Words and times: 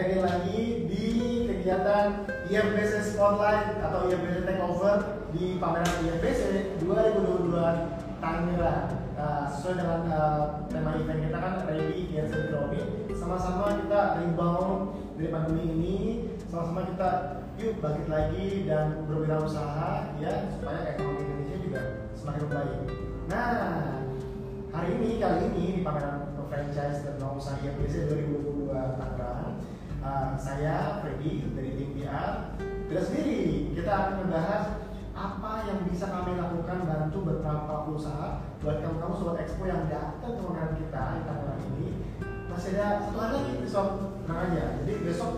lagi 0.00 0.16
lagi 0.16 0.60
di 0.88 1.06
kegiatan 1.44 2.24
IFBC 2.48 3.12
Spotlight 3.12 3.84
atau 3.84 4.08
IFBC 4.08 4.48
Takeover 4.48 5.28
di 5.36 5.60
pameran 5.60 5.92
IFBC 6.08 6.72
2022 6.80 7.52
Tangerang. 8.16 8.96
Nah, 9.20 9.44
sesuai 9.52 9.76
dengan 9.76 10.00
uh, 10.08 10.64
tema 10.72 10.96
event 10.96 11.20
kita 11.20 11.36
kan 11.36 11.54
ready 11.68 12.08
here 12.08 12.24
syndrome 12.32 12.80
sama-sama 13.12 13.76
kita 13.76 14.24
rebound 14.24 14.96
dari 15.20 15.28
pandemi 15.28 15.64
ini 15.68 15.96
sama-sama 16.48 16.88
kita 16.88 17.10
yuk 17.60 17.76
bangkit 17.84 18.08
lagi 18.08 18.46
dan 18.64 19.04
berwirausaha 19.04 20.16
ya 20.16 20.48
supaya 20.56 20.96
ekonomi 20.96 21.28
Indonesia 21.28 21.56
juga 21.60 21.80
semakin 22.16 22.44
baik. 22.48 22.80
Nah, 23.28 23.52
hari 24.72 24.96
ini 24.96 25.20
kali 25.20 25.38
ini 25.52 25.64
di 25.76 25.80
pameran 25.84 26.32
franchise 26.48 27.04
dan 27.04 27.20
usaha 27.20 27.60
IFBC 27.60 28.08
2022 28.08 28.72
Tangerang 28.96 29.29
uh, 30.04 30.32
saya 30.36 31.00
Freddy 31.00 31.44
dari 31.52 31.70
tim 31.76 31.90
PR 31.96 32.56
tidak 32.90 33.04
sendiri 33.06 33.70
kita 33.76 33.90
akan 33.92 34.14
membahas 34.26 34.64
apa 35.14 35.52
yang 35.68 35.84
bisa 35.84 36.08
kami 36.08 36.32
lakukan 36.40 36.88
bantu 36.88 37.18
beberapa 37.28 37.84
usaha 37.92 38.40
buat 38.64 38.80
kamu-kamu 38.80 39.14
sobat 39.14 39.36
expo 39.44 39.68
yang 39.68 39.84
datang 39.92 40.32
ke 40.32 40.40
pameran 40.40 40.72
kita 40.80 41.02
di 41.16 41.20
Tangerang 41.28 41.62
ini. 41.76 41.88
Masih 42.48 42.76
ada 42.76 43.04
satu 43.04 43.18
hari 43.20 43.32
lagi 43.36 43.52
besok 43.60 43.86
tenang 44.24 44.40
aja 44.48 44.64
jadi 44.80 44.92
besok 45.04 45.32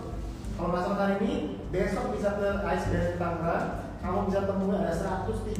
kalau 0.55 0.79
salah 0.79 0.99
hari 1.03 1.15
ini 1.25 1.33
besok 1.75 2.15
bisa 2.15 2.39
ke 2.39 2.49
Ice 2.77 2.87
Dance 2.95 3.19
Tangerang. 3.19 3.67
Kamu 4.03 4.19
bisa 4.27 4.41
temui 4.47 4.75
ada 4.75 4.95
135 4.95 5.55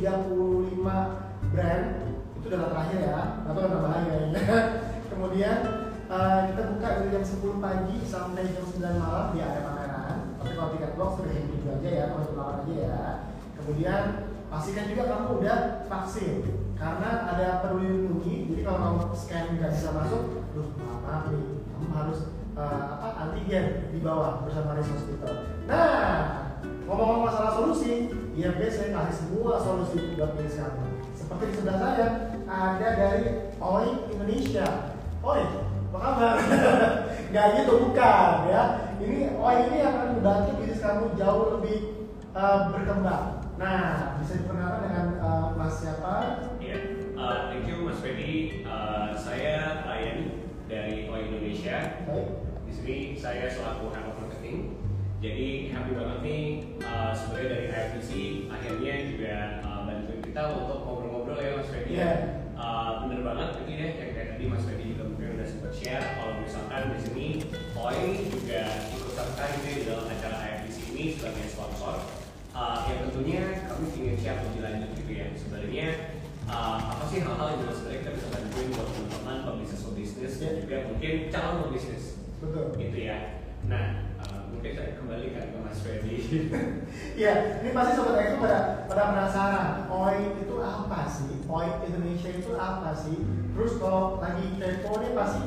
brand. 1.55 1.87
Itu 2.43 2.47
data 2.51 2.67
terakhir 2.75 2.99
ya 3.07 3.23
atau 3.47 3.61
nambah 3.63 3.91
lagi 3.91 4.07
kayaknya. 4.11 4.43
Kemudian 5.11 5.59
uh, 6.13 6.41
kita 6.53 6.63
buka 6.77 6.89
dari 7.01 7.09
jam 7.09 7.25
10 7.25 7.65
pagi 7.65 7.97
sampai 8.05 8.53
jam 8.53 8.65
9 8.69 9.01
malam 9.01 9.27
di 9.33 9.39
area 9.41 9.65
pameran. 9.65 10.17
Tapi 10.37 10.53
kalau 10.53 10.71
tiket 10.77 10.93
box 11.01 11.11
sudah 11.17 11.33
yang 11.33 11.47
dulu 11.49 11.69
aja 11.73 11.89
ya 11.89 12.05
kalau 12.13 12.37
malam 12.37 12.57
aja 12.61 12.75
ya. 12.77 13.01
Kemudian 13.57 14.03
pastikan 14.53 14.91
juga 14.93 15.03
kamu 15.09 15.27
udah 15.41 15.59
vaksin. 15.89 16.35
Karena 16.77 17.11
ada 17.31 17.63
peduli 17.63 17.87
lindungi 17.89 18.35
jadi 18.51 18.61
kalau 18.67 18.79
kamu 18.83 19.15
scan 19.15 19.45
nggak 19.55 19.71
bisa 19.71 19.89
masuk 19.95 20.23
duh 20.51 20.69
maaf 20.83 21.31
nih 21.31 21.63
kamu 21.63 21.89
harus 21.95 22.19
uh, 22.59 22.99
apa 22.99 23.09
antigen 23.23 23.89
di 23.95 23.99
bawah 24.03 24.43
bersama 24.43 24.75
Res 24.75 24.91
Hospital 24.91 25.47
nah 25.71 26.59
ngomong-ngomong 26.91 27.31
masalah 27.31 27.55
solusi 27.55 28.11
IFB 28.35 28.61
saya 28.67 28.99
kasih 28.99 29.15
semua 29.15 29.63
solusi 29.63 30.19
buat 30.19 30.35
milis 30.35 30.59
kamu 30.59 31.07
seperti 31.15 31.45
di 31.49 31.55
sebelah 31.63 31.79
saya 31.79 32.07
ada 32.51 32.89
dari 32.99 33.55
OI 33.63 34.11
Indonesia. 34.11 34.67
OI 35.23 35.47
apa 35.93 35.99
kabar? 36.01 36.37
Gak 37.37 37.47
gitu 37.61 37.73
bukan 37.89 38.37
ya 38.49 38.63
ini 38.97 39.37
OI 39.37 39.69
ini 39.69 39.79
akan 39.85 40.07
membantu 40.17 40.51
bisnis 40.65 40.81
kamu 40.81 41.13
jauh 41.21 41.61
lebih 41.61 42.09
uh, 42.33 42.73
berkembang 42.73 43.45
nah 43.61 44.17
bisa 44.19 44.41
diperkenalkan 44.41 44.89
dengan 44.89 45.07
uh, 45.21 45.47
mas 45.53 45.77
siapa? 45.85 46.49
Iya, 46.57 46.77
uh, 47.15 47.53
thank 47.53 47.69
you 47.69 47.85
Mas 47.85 48.01
Fedi. 48.01 48.65
Uh, 48.65 49.13
saya 49.13 49.85
Ryan 49.85 50.41
dari 50.67 51.07
OI 51.07 51.29
Indonesia. 51.29 52.03
Baik. 52.09 52.43
Di 52.65 52.73
sini 52.73 52.99
saya 53.15 53.47
selaku 53.53 53.93
head 53.93 54.09
of 54.09 54.17
marketing. 54.17 54.81
Jadi 55.23 55.71
happy 55.71 55.93
banget 55.95 56.19
nih 56.27 56.45
uh, 56.83 57.13
sebenarnya 57.15 57.49
dari 57.53 57.65
IFBC 57.71 58.11
akhirnya 58.51 58.95
juga 59.07 59.35
uh, 59.63 59.81
bantuin 59.87 60.21
kita 60.25 60.43
untuk 60.59 60.79
ngobrol-ngobrol 60.83 61.39
ya 61.39 61.61
Mas 61.61 61.69
Fedi. 61.71 61.93
Iya. 61.95 62.13
Uh, 62.59 63.07
bener 63.07 63.21
banget 63.23 63.49
itu 63.63 63.71
ya 63.71 63.87
yang 63.95 64.11
kayak 64.17 64.29
tadi 64.35 64.45
Mas 64.51 64.65
Fedi 64.67 64.85
juga 64.97 65.05
share 65.75 66.21
kalau 66.21 66.39
misalkan 66.41 66.83
di 66.95 66.99
sini 67.01 67.29
OI 67.75 68.29
juga 68.29 68.63
ikut 68.93 69.11
serta 69.17 69.43
gitu 69.59 69.67
ya 69.67 69.75
di 69.77 69.85
dalam 69.89 70.07
acara 70.09 70.37
IFBC 70.39 70.79
ini 70.93 71.05
sebagai 71.17 71.47
sponsor. 71.49 71.97
Uh, 72.53 72.85
yang 72.85 73.09
tentunya 73.09 73.65
kami 73.65 73.89
ingin 73.97 74.17
share 74.21 74.45
lebih 74.45 74.61
lanjut 74.61 74.91
gitu 74.93 75.13
ya 75.17 75.27
sebenarnya 75.41 75.87
uh, 76.45 76.77
apa 76.93 77.05
sih 77.09 77.25
hal-hal 77.25 77.57
yang 77.57 77.61
juga 77.65 77.73
sebenarnya 77.81 78.01
kita 78.05 78.13
bisa 78.13 78.27
bantuin 78.29 78.69
buat 78.77 78.89
teman-teman 78.93 79.37
pebisnis 79.49 79.83
pebisnis 79.89 80.35
dan 80.37 80.53
juga 80.61 80.77
mungkin 80.85 81.15
calon 81.33 81.57
pebisnis 81.65 82.05
betul 82.45 82.65
gitu 82.77 82.99
ya 82.99 83.41
nah 83.65 84.11
uh, 84.21 84.53
mungkin 84.53 84.71
saya 84.75 85.01
kembalikan 85.01 85.45
ke 85.55 85.59
Mas 85.65 85.81
Fedi 85.81 86.17
Iya, 87.17 87.33
ini 87.65 87.71
pasti 87.73 87.93
sobat 87.97 88.21
Expo 88.21 88.45
pada 88.45 88.85
pada 88.89 89.03
penasaran. 89.13 89.69
OI 89.89 90.45
itu 90.45 90.55
apa 90.61 91.09
sih? 91.09 91.45
OI 91.49 91.69
Indonesia 91.89 92.31
itu 92.33 92.53
apa 92.57 92.91
sih? 92.97 93.17
Terus 93.53 93.73
kalau 93.81 94.21
lagi 94.21 94.57
kepo 94.57 95.01
nih 95.01 95.13
pasti 95.13 95.41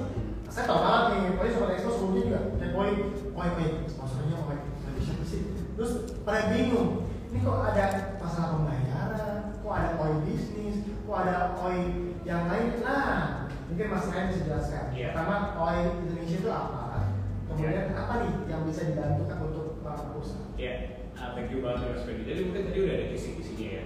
saya 0.56 0.72
tahu 0.72 0.80
banget 0.80 1.04
nih, 1.12 1.22
pasti 1.36 1.52
sobat 1.52 1.72
Expo 1.76 1.92
sebelumnya 1.92 2.22
juga 2.24 2.40
kepoin 2.64 2.96
OI 3.36 3.50
OI 3.60 3.68
sponsornya 3.92 4.36
OI 4.40 4.58
OI 4.64 5.00
siapa 5.04 5.24
sih? 5.28 5.42
Terus 5.76 5.92
pada 6.24 6.48
bingung, 6.48 7.12
ini 7.28 7.44
kok 7.44 7.60
ada 7.60 7.86
masalah 8.24 8.48
pembayaran, 8.56 9.36
kok 9.60 9.74
ada 9.76 9.90
OI 10.00 10.16
bisnis, 10.24 10.88
kok 11.04 11.18
ada 11.28 11.60
OI 11.60 11.80
yang 12.24 12.48
lain? 12.48 12.80
Nah, 12.80 13.52
mungkin 13.68 13.92
Mas 13.92 14.08
Ryan 14.08 14.32
bisa 14.32 14.48
jelaskan. 14.48 14.96
Iya. 14.96 15.12
Pertama, 15.12 15.60
OI 15.60 15.80
Indonesia 16.08 16.38
itu 16.40 16.48
apa? 16.48 17.12
Kemudian 17.52 17.92
apa 17.92 18.14
nih 18.24 18.32
yang 18.48 18.64
bisa 18.64 18.82
dibantu 18.88 19.28
untuk 19.28 19.84
para 19.84 20.16
usaha? 20.16 20.46
ya 20.56 21.04
uh, 21.20 21.36
thank 21.36 21.52
you 21.52 21.60
banget 21.60 21.92
Mas 21.92 22.04
Fedi 22.08 22.24
jadi 22.24 22.40
mungkin 22.48 22.64
tadi 22.72 22.80
udah 22.80 22.96
ada 22.96 23.06
kisi-kisinya 23.12 23.70
ya 23.76 23.86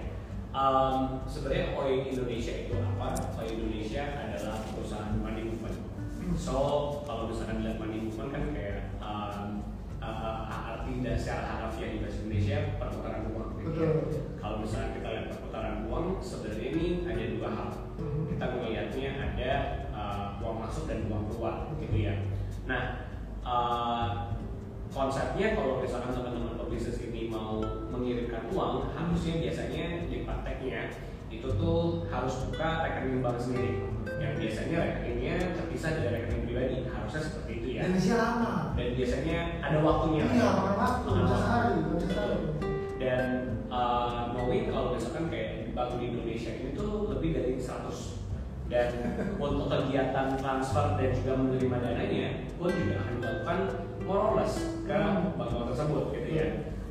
um, 0.54 0.94
sebenarnya 1.26 1.74
OI 1.74 2.06
Indonesia 2.06 2.54
itu 2.66 2.74
apa? 2.78 3.08
OI 3.38 3.50
Indonesia 3.58 4.02
adalah 4.14 4.56
perusahaan 4.70 5.18
money 5.18 5.50
movement 5.50 5.89
so 6.36 6.56
kalau 7.06 7.30
misalkan 7.30 7.62
lihat 7.64 7.76
money 7.80 8.06
movement 8.06 8.30
kan 8.30 8.44
kayak 8.54 8.94
um, 9.02 9.64
uh, 10.00 10.46
arti 10.48 11.02
dasar 11.04 11.44
harafiah 11.44 11.90
di 11.94 11.98
bahasa 12.02 12.18
Indonesia 12.24 12.56
perputaran 12.80 13.22
uang 13.30 13.50
gitu 13.60 13.68
ya. 13.68 13.70
Betul. 13.70 13.92
kalau 14.40 14.56
misalnya 14.62 14.90
kita 14.96 15.08
lihat 15.10 15.26
perputaran 15.34 15.76
uang 15.86 16.06
sebenarnya 16.22 16.68
ini 16.74 16.86
ada 17.04 17.24
dua 17.36 17.48
hal 17.52 17.68
kita 18.00 18.44
melihatnya 18.56 19.10
ada 19.20 19.52
uh, 19.92 20.26
uang 20.40 20.56
masuk 20.64 20.84
dan 20.88 21.06
uang 21.10 21.24
keluar 21.28 21.54
gitu 21.76 21.96
ya 21.96 22.14
nah 22.64 22.82
uh, 23.44 24.08
konsepnya 24.90 25.54
kalau 25.54 25.78
misalkan 25.78 26.10
teman-teman 26.10 26.58
pebisnis 26.66 26.98
ini 27.04 27.30
mau 27.30 27.62
mengirimkan 27.90 28.50
uang 28.50 28.90
harusnya 28.90 29.38
biasanya 29.38 30.10
di 30.10 30.26
prakteknya 30.26 30.90
itu 31.30 31.46
tuh 31.46 32.10
harus 32.10 32.34
buka 32.50 32.82
rekening 32.82 33.22
bank 33.22 33.38
sendiri 33.38 33.89
yang 34.18 34.32
biasanya 34.36 34.76
rekeningnya 34.80 35.34
terpisah 35.54 35.90
dari 35.96 36.08
rekening 36.14 36.42
pribadi. 36.44 36.76
Harusnya 36.86 37.20
seperti 37.22 37.50
itu 37.56 37.66
ya. 37.74 37.80
Indonesia 37.84 38.16
lama. 38.16 38.52
dan 38.74 38.88
biasanya 38.94 39.38
ada 39.60 39.78
waktunya. 39.80 40.24
Iya, 40.26 40.46
makan 40.50 40.74
waktu, 40.76 41.08
Makan 41.10 41.26
sehari. 41.28 41.78
dan 43.00 43.24
uh, 43.68 44.36
knowing 44.36 44.68
kalau 44.68 44.92
misalkan 44.92 45.32
kayak 45.32 45.48
di 45.56 45.72
bank 45.72 45.96
di 45.96 46.04
Indonesia 46.12 46.52
ini 46.52 46.70
tuh 46.72 47.08
lebih 47.08 47.30
dari 47.32 47.52
100 47.56 48.20
dan 48.70 48.88
untuk 49.34 49.66
kegiatan 49.66 50.36
transfer 50.36 50.86
dan 50.94 51.10
juga 51.10 51.32
menerima 51.34 51.76
dananya 51.80 52.26
pun 52.54 52.70
juga 52.70 52.94
akan 53.00 53.12
dilakukan 53.18 53.58
more 54.04 54.20
or 54.20 54.32
less 54.36 54.54
ke 54.84 54.94
bank-bank 55.34 55.66
tersebut 55.72 56.04
gitu 56.14 56.30
ya. 56.30 56.46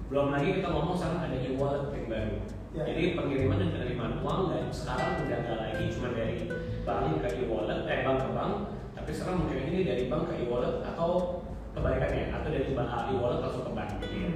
Belum 0.09 0.33
lagi 0.33 0.57
kita 0.57 0.67
ngomong 0.67 0.97
sekarang 0.97 1.21
ada 1.23 1.37
e-wallet 1.37 1.85
yang 1.93 2.07
baru 2.09 2.37
Ya. 2.69 2.85
jadi 2.85 3.17
pengiriman 3.17 3.57
dan 3.57 3.69
penerimaan 3.73 4.21
uang 4.21 4.53
dan 4.53 4.69
sekarang 4.69 5.25
udah 5.25 5.39
nggak 5.41 5.57
lagi 5.57 5.89
cuma 5.89 6.13
dari 6.13 6.45
bank 6.89 7.21
ke 7.21 7.29
e-wallet 7.45 7.85
eh 7.85 8.01
bank 8.01 8.17
ke 8.25 8.29
bank 8.33 8.53
tapi 8.97 9.09
sekarang 9.13 9.45
mungkin 9.45 9.61
ini 9.69 9.79
dari 9.85 10.03
bank 10.09 10.33
ke 10.33 10.33
e-wallet 10.41 10.81
atau 10.81 11.41
kebalikannya 11.77 12.33
atau 12.33 12.49
dari 12.49 12.73
bank 12.73 12.89
e-wallet 13.13 13.39
langsung 13.45 13.63
ke 13.69 13.71
bank 13.77 13.89
gitu 14.01 14.15
ya 14.17 14.31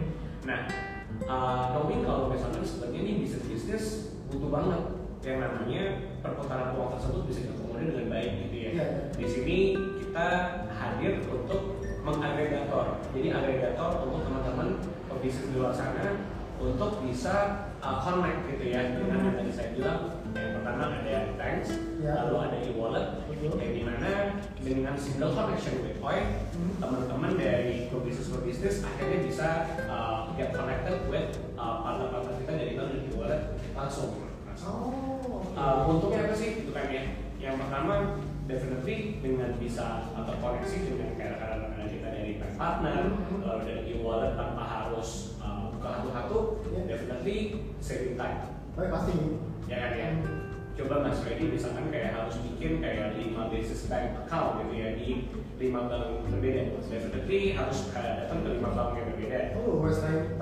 nah 0.46 0.60
uh, 1.26 1.74
knowing 1.74 2.06
kalau 2.06 2.30
misalnya 2.30 2.62
sebenarnya 2.62 3.00
ini 3.02 3.12
bisnis 3.26 3.46
bisnis 3.50 3.86
butuh 4.30 4.50
banget 4.50 4.82
yang 5.24 5.40
namanya 5.40 5.84
perputaran 6.20 6.76
uang 6.76 7.00
tersebut 7.00 7.22
bisa 7.32 7.40
diakomodir 7.48 7.96
dengan 7.96 8.08
baik 8.12 8.32
gitu 8.44 8.56
ya. 8.60 8.70
Iya. 8.76 8.88
Di 9.16 9.28
sini 9.28 9.58
kita 10.04 10.28
hadir 10.68 11.24
untuk 11.32 11.80
mengagregator. 12.04 13.00
Jadi 13.16 13.28
agregator 13.32 14.04
untuk 14.04 14.20
teman-teman 14.28 14.84
pebisnis 15.08 15.48
di 15.48 15.56
luar 15.56 15.72
sana 15.72 16.28
untuk 16.64 17.04
bisa 17.04 17.36
uh, 17.84 18.00
connect 18.00 18.48
gitu 18.48 18.72
ya 18.72 18.96
dengan 18.96 19.20
yang 19.20 19.36
tadi 19.36 19.52
saya 19.52 19.70
bilang 19.76 20.00
yang 20.34 20.52
pertama 20.58 20.84
ada 20.96 21.18
thanks, 21.38 21.70
Ya. 22.02 22.26
lalu 22.26 22.36
ada 22.42 22.58
e-wallet, 22.68 23.08
yang 23.38 23.54
di 23.60 23.84
mana 23.86 24.12
dengan 24.60 24.96
single 24.98 25.32
connection 25.36 25.84
with 25.84 26.00
Oi, 26.02 26.20
Hmm. 26.56 26.74
teman-teman 26.82 27.32
dari 27.38 27.88
pebisnis 27.88 28.28
pebisnis 28.34 28.76
akhirnya 28.82 29.20
bisa 29.24 29.48
uh, 29.88 30.32
get 30.36 30.52
connected 30.52 31.06
with 31.08 31.38
uh, 31.56 31.84
partner-partner 31.86 32.34
kita 32.44 32.52
dari 32.60 32.72
bank 32.76 32.90
dan 32.92 33.02
e-wallet 33.12 33.42
langsung. 33.78 34.12
Oh. 34.64 35.44
Uh, 35.54 35.92
untungnya 35.92 36.32
apa 36.32 36.36
sih 36.36 36.64
itu 36.66 36.72
kan 36.72 36.88
ya? 36.90 37.04
Yang 37.38 37.56
pertama 37.68 37.94
definitely 38.48 39.20
dengan 39.20 39.52
bisa 39.60 40.12
atau 40.16 40.34
koneksi 40.40 40.78
dengan 40.88 41.08
rekan-rekan 41.20 41.88
kita 41.88 42.08
dari 42.10 42.32
bank 42.40 42.54
partner, 42.56 42.98
Mhm. 43.12 43.38
lalu 43.44 43.62
dari 43.68 43.82
e-wallet 43.96 44.34
tanpa 44.34 44.64
harus 44.64 45.33
satu-satu, 45.90 46.38
Ya. 46.70 46.82
definitely 46.88 47.38
saving 47.80 48.16
time, 48.16 48.56
Baik 48.74 48.90
pasti. 48.90 49.14
ya 49.66 49.78
kan 49.80 49.92
ya. 49.94 50.10
coba 50.74 51.06
Mas 51.06 51.22
Freddy 51.22 51.46
misalkan 51.48 51.88
kayak 51.88 52.18
harus 52.18 52.34
bikin 52.42 52.82
kayak 52.82 53.14
5 53.14 53.46
basis 53.48 53.86
bank 53.86 54.26
account 54.26 54.58
gitu 54.60 54.74
ya 54.74 54.90
di 54.98 55.30
5 55.62 55.86
bank 55.86 56.26
berbeda 56.26 56.62
definitely 56.90 57.54
harus 57.54 57.94
kayak 57.94 58.26
datang 58.26 58.42
ke 58.42 58.58
5 58.58 58.74
bank 58.74 58.90
yang 58.98 59.06
berbeda 59.14 59.40
Oh, 59.54 59.86
West 59.86 60.02
Time 60.02 60.34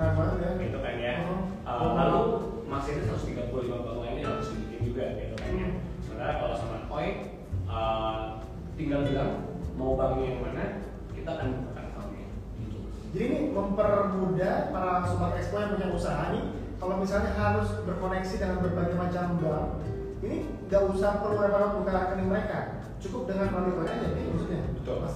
expo 15.42 15.58
yang 15.58 15.74
punya 15.74 15.88
usaha 15.90 16.30
nih 16.30 16.62
kalau 16.82 16.98
misalnya 16.98 17.30
harus 17.38 17.70
berkoneksi 17.86 18.34
dengan 18.42 18.58
berbagai 18.58 18.98
macam 18.98 19.38
bank, 19.38 19.86
ini 20.26 20.50
nggak 20.66 20.82
usah 20.90 21.22
perlu 21.22 21.38
repot 21.38 21.78
buka 21.78 21.94
rekening 21.94 22.26
mereka, 22.26 22.58
cukup 22.98 23.30
dengan 23.30 23.54
melalui 23.54 23.74
koin 23.78 24.02
aja 24.02 24.08
maksudnya. 24.10 24.62
Betul. 24.82 24.96
Mas. 24.98 25.14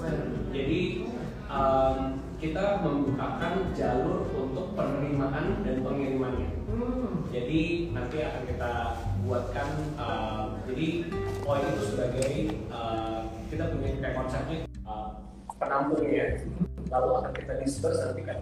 Jadi 0.54 0.80
um, 1.50 2.22
kita 2.38 2.86
membukakan 2.86 3.74
jalur 3.74 4.30
untuk 4.30 4.78
penerimaan 4.78 5.66
dan 5.66 5.76
pengirimannya. 5.82 6.48
Hmm. 6.70 7.26
Jadi 7.34 7.90
nanti 7.90 8.16
akan 8.22 8.42
kita 8.46 8.72
buatkan 9.26 9.68
uh, 9.98 10.62
jadi 10.70 11.10
poin 11.42 11.66
itu 11.66 11.82
sebagai 11.82 12.30
uh, 12.70 13.26
kita 13.50 13.74
punya 13.74 13.90
kayak 13.98 14.14
konsepnya 14.22 14.58
uh, 14.86 15.18
penampung 15.58 16.06
ya. 16.06 16.46
Lalu 16.94 17.10
akan 17.10 17.32
kita 17.34 17.58
disperse 17.58 18.06
nanti 18.06 18.22
ke 18.22 18.34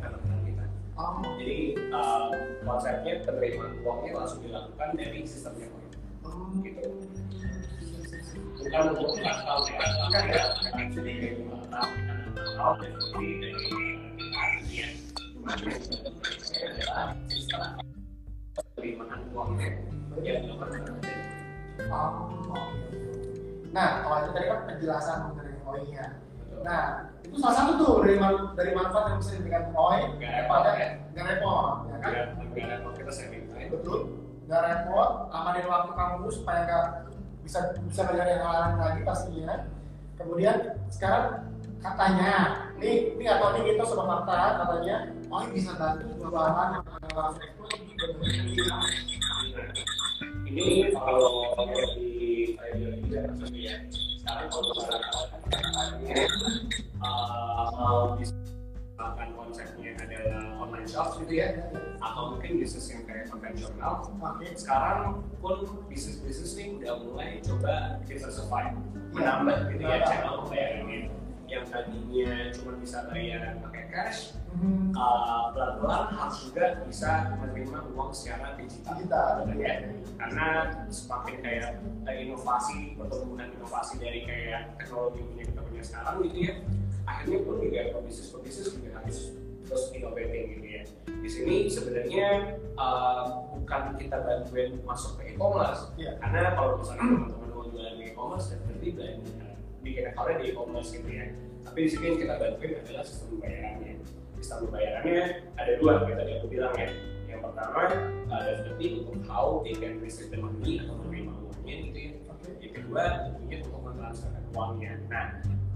konsepnya 2.65 3.21
penerimaan 3.29 3.77
uangnya 3.85 4.11
langsung 4.17 4.41
dilakukan 4.41 4.89
dari 4.97 5.21
sistemnya. 5.29 5.69
Oh. 6.25 6.49
Gitu. 6.65 6.89
Bukan 8.65 8.83
untuk 8.97 9.09
empat 9.21 9.37
tahun 9.45 9.65
ya, 9.69 9.77
kan 10.09 10.25
ya, 10.25 10.45
jadi 10.89 11.13
lima 11.37 11.59
tahun, 11.69 11.93
tahun, 12.57 12.77
jadi 12.81 13.29
dari 13.39 13.61
ya. 14.73 14.89
adalah 17.45 17.71
penerimaan 18.57 19.21
uangnya 19.37 19.69
yang 20.25 20.41
dilakukan 20.49 21.05
Oh. 21.85 22.33
Nah, 23.75 24.07
kalau 24.07 24.17
itu 24.25 24.31
tadi 24.33 24.47
kan 24.49 24.61
penjelasan 24.71 25.19
mengenai 25.29 25.59
koinnya. 25.67 26.24
Nah, 26.62 26.83
itu 27.25 27.37
salah 27.41 27.56
satu 27.56 27.73
tuh 27.81 27.93
dari 28.05 28.17
man- 28.21 28.53
dari 28.55 28.71
manfaat 28.71 29.05
yang 29.11 29.19
bisa 29.19 29.33
diberikan 29.37 29.65
koin 29.75 30.09
Nggak 30.21 30.33
repot, 30.45 30.62
ya. 30.62 30.89
nggak 31.11 31.25
repot, 31.27 31.75
ya 31.91 31.97
kan? 31.99 32.15
Nggak 32.39 32.69
repot 32.79 32.93
kita 32.95 33.12
saving 33.12 33.45
time. 33.51 33.69
Betul. 33.75 34.01
Nggak 34.47 34.62
repot, 34.62 35.11
amanin 35.33 35.67
waktu 35.67 35.91
kamu 35.97 36.27
supaya 36.31 36.61
nggak 36.69 36.85
bisa 37.43 37.59
bisa 37.85 38.01
belajar 38.09 38.27
yang 38.29 38.45
lain 38.45 38.73
lagi 38.79 39.01
pastinya. 39.03 39.56
Kemudian 40.15 40.56
sekarang 40.89 41.51
katanya, 41.83 42.33
nih 42.79 43.12
ini 43.19 43.25
tahu 43.27 43.51
nih 43.59 43.62
kita 43.75 43.85
sobat 43.85 44.25
fakta 44.25 44.62
katanya, 44.62 44.97
oh 45.29 45.41
ini 45.43 45.53
bisa 45.59 45.77
bantu 45.77 46.06
jualan 46.17 46.69
yang 46.73 46.85
ini 48.45 48.55
Ini 50.55 50.95
kalau 50.95 51.53
di 51.99 52.55
kayak 52.56 53.03
ya. 53.53 53.75
Misalkan 58.95 59.29
konsepnya 59.39 59.91
adalah 59.99 60.59
online 60.59 60.89
shop 60.91 61.19
gitu 61.23 61.33
ya, 61.39 61.71
atau 62.03 62.35
mungkin 62.35 62.59
bisnis 62.63 62.87
yang 62.91 63.03
kayak 63.07 63.31
konvensional, 63.31 64.11
sekarang 64.55 65.23
pun 65.39 65.87
bisnis-bisnis 65.87 66.53
nih 66.59 66.67
udah 66.79 66.93
mulai 67.07 67.39
coba 67.43 68.03
diversify 68.07 68.75
menambah 69.15 69.71
gitu 69.71 69.83
ya 69.87 70.03
channel 70.03 70.47
pembayarannya 70.47 71.11
yang 71.46 71.64
tadinya 71.67 72.50
cuma 72.50 72.73
bisa 72.76 73.05
bayar 73.08 73.56
pakai 73.61 73.85
cash 73.88 74.20
Hmm. 74.55 74.94
uh, 74.94 75.50
pelan-pelan 75.50 76.14
harus 76.14 76.46
juga 76.46 76.79
bisa 76.87 77.35
menerima 77.43 77.91
uang 77.91 78.14
secara 78.14 78.55
digital 78.55 78.94
Digital. 78.94 79.26
gitu 79.50 79.58
ya 79.58 79.75
karena 80.14 80.46
semakin 80.87 81.37
kayak 81.43 81.69
uh, 82.06 82.14
inovasi 82.14 82.94
pertumbuhan 82.94 83.50
inovasi 83.50 83.99
dari 83.99 84.23
kayak 84.23 84.79
teknologi 84.79 85.26
yang 85.35 85.50
kita 85.50 85.58
punya 85.58 85.82
sekarang 85.82 86.14
gitu 86.23 86.38
ya 86.38 86.55
akhirnya 87.02 87.38
pun 87.43 87.55
juga 87.58 87.81
pebisnis 87.99 88.29
pebisnis 88.31 88.69
juga 88.70 88.91
harus 88.94 89.19
terus 89.67 89.85
innovating 89.91 90.44
gitu 90.55 90.67
ya 90.70 90.82
di 91.19 91.29
sini 91.29 91.56
sebenarnya 91.67 92.29
uh, 92.79 93.26
bukan 93.58 93.82
kita 93.99 94.23
bantuin 94.23 94.79
masuk 94.87 95.19
ke 95.19 95.35
e-commerce 95.35 95.91
Iya. 95.99 96.14
karena 96.23 96.55
kalau 96.55 96.79
misalnya 96.79 97.11
teman-teman 97.11 97.49
mau 97.50 97.67
jualan 97.67 97.94
di 97.99 98.05
e-commerce 98.06 98.55
dan 98.55 98.62
berarti 98.70 98.88
bikin 99.85 100.09
account 100.09 100.41
di 100.41 100.51
e-commerce 100.51 100.91
gitu 100.97 101.09
ya. 101.13 101.29
Tapi 101.65 101.79
di 101.85 101.89
sini 101.93 102.05
yang 102.09 102.19
kita 102.25 102.35
bantuin 102.41 102.73
adalah 102.81 103.05
sistem 103.05 103.27
pembayarannya. 103.37 103.93
Sistem 104.41 104.59
pembayarannya 104.69 105.23
ada 105.61 105.73
dua 105.77 105.93
kayak 106.03 106.17
tadi 106.25 106.31
aku 106.41 106.47
bilang 106.49 106.75
ya. 106.75 106.89
Yang 107.29 107.41
pertama 107.45 107.81
uh, 108.33 108.41
definitely 108.43 108.89
untuk 109.05 109.17
how 109.29 109.61
they 109.61 109.75
can 109.77 110.01
receive 110.01 110.33
the 110.33 110.41
money 110.41 110.81
atau 110.81 110.97
menerima 111.05 111.33
uangnya 111.37 111.75
gitu 111.89 111.99
ya. 112.01 112.13
Yang 112.61 112.73
kedua 112.81 113.03
tentunya 113.29 113.57
untuk 113.65 113.81
mentransferkan 113.85 114.45
uangnya. 114.57 114.93
Nah 115.13 115.25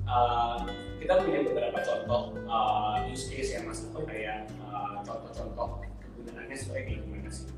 uh, 0.08 0.58
kita 0.96 1.12
punya 1.20 1.40
beberapa 1.44 1.78
contoh 1.84 2.22
uh, 2.48 2.96
use 3.08 3.28
case 3.28 3.52
ya 3.56 3.60
mas 3.64 3.84
atau 3.92 4.02
kayak 4.08 4.48
uh, 4.64 5.00
contoh-contoh 5.04 5.84
kegunaannya 6.00 6.56
sebagai 6.56 7.04
gimana 7.04 7.30
sih. 7.32 7.48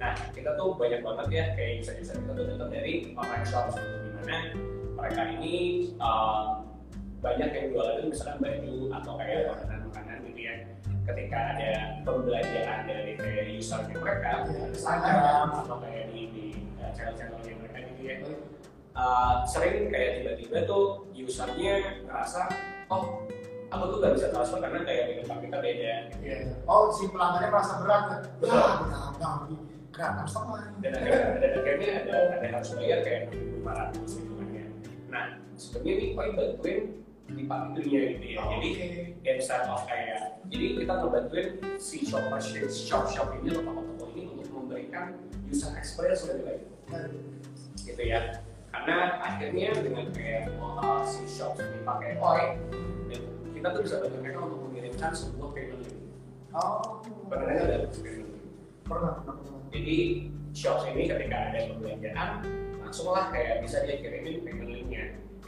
Nah 0.00 0.12
kita 0.32 0.56
tuh 0.56 0.76
banyak 0.76 1.00
banget 1.00 1.26
ya 1.32 1.44
kayak 1.56 1.84
user-user 1.84 2.16
kita 2.20 2.32
tuh 2.32 2.44
datang 2.56 2.70
dari 2.72 2.92
gitu 3.12 3.96
di 4.04 4.10
mana 4.20 4.36
mereka 4.94 5.22
ini 5.30 5.54
uh, 5.98 6.62
banyak 7.18 7.50
yang 7.50 7.66
jualan 7.72 7.94
itu 7.98 8.06
misalkan 8.12 8.38
baju 8.40 8.74
atau 8.92 9.12
kayak 9.16 9.40
makanan-makanan 9.50 10.16
gitu 10.28 10.40
ya 10.40 10.54
ketika 11.04 11.38
ada 11.56 11.70
pembelanjaan 12.02 12.80
dari 12.84 13.12
kayak 13.16 13.44
usernya 13.54 13.96
mereka 13.96 14.32
Iya. 14.44 14.60
Instagram 14.72 15.48
atau 15.60 15.76
kayak 15.80 16.04
di, 16.10 16.20
di 16.32 16.46
uh, 16.78 16.90
channel-channelnya 16.92 17.52
mereka 17.58 17.78
gitu 17.90 18.02
ya 18.04 18.14
uh, 18.94 19.34
sering 19.44 19.88
kayak 19.88 20.10
tiba-tiba 20.20 20.58
tuh 20.64 20.84
usernya 21.14 21.74
ngerasa 22.04 22.40
oh 22.88 23.24
aku 23.68 23.84
tuh 23.90 23.98
gak 23.98 24.12
bisa 24.14 24.26
transfer 24.30 24.60
karena 24.60 24.80
kayak 24.84 25.04
dengan 25.18 25.38
kita 25.40 25.56
beda 25.58 25.92
gitu 26.12 26.24
ya 26.24 26.38
Oh, 26.64 26.88
si 26.88 27.04
pelanggannya 27.08 27.48
merasa 27.50 27.72
berat 27.80 28.02
kan? 28.06 28.20
Betul. 28.38 28.54
Nggak 29.18 29.32
lagi 29.34 29.56
kelihatan 29.90 30.26
sama. 30.26 30.58
dan 30.78 30.90
akhirnya, 30.92 31.22
dan 31.38 31.50
akhirnya 31.54 31.90
ada 32.02 32.14
ada 32.34 32.46
harus 32.50 32.70
bayar 32.74 32.98
kayak 33.02 33.22
lima 33.30 33.72
ratus 33.72 34.10
gitu 34.18 34.33
sebenarnya 35.56 35.92
ini 35.94 36.06
koi 36.14 36.30
bantuin 36.34 36.80
di 37.24 37.42
itunya 37.48 38.00
gitu 38.14 38.26
ya. 38.36 38.42
Jadi 38.52 38.68
Oke. 38.76 39.30
instead 39.32 39.64
of 39.66 39.82
kayak 39.88 40.44
jadi 40.52 40.66
kita 40.76 40.92
ngebantuin 41.00 41.48
si 41.80 42.04
shop 42.04 42.24
shop 42.68 43.04
shop 43.08 43.28
ini 43.40 43.56
atau 43.56 43.64
toko-toko 43.64 44.04
ini 44.12 44.22
untuk 44.36 44.52
memberikan 44.52 45.16
user 45.48 45.72
experience 45.80 46.28
yang 46.28 46.44
lebih 46.44 46.68
baik. 46.90 47.12
Gitu 47.80 48.02
ya. 48.04 48.44
Karena 48.74 49.22
akhirnya 49.22 49.70
dengan 49.80 50.06
kayak 50.12 50.52
uh, 50.60 51.00
si 51.06 51.24
shop 51.24 51.56
ini 51.56 51.80
pakai 51.86 52.20
dan 53.08 53.22
kita 53.56 53.68
tuh 53.72 53.82
bisa 53.86 53.96
bantu 54.04 54.16
mereka 54.20 54.38
untuk 54.44 54.60
mengirimkan 54.68 55.10
sebuah 55.14 55.48
payment. 55.56 55.80
Link 55.86 56.02
Oh, 56.54 57.02
pernah 57.26 57.50
dengar 57.50 57.66
ada 57.66 57.88
payment? 57.88 58.30
Link 58.30 58.44
pernah, 58.84 59.24
pernah, 59.24 59.58
jadi 59.72 60.28
shop 60.52 60.86
ini 60.92 61.08
ketika 61.08 61.36
ada 61.50 61.58
pembelanjaan 61.72 62.30
langsunglah 62.84 63.32
kayak 63.32 63.64
bisa 63.64 63.82
dia 63.82 63.96
kirimin 63.98 64.44
payment 64.44 64.70
linknya 64.70 64.83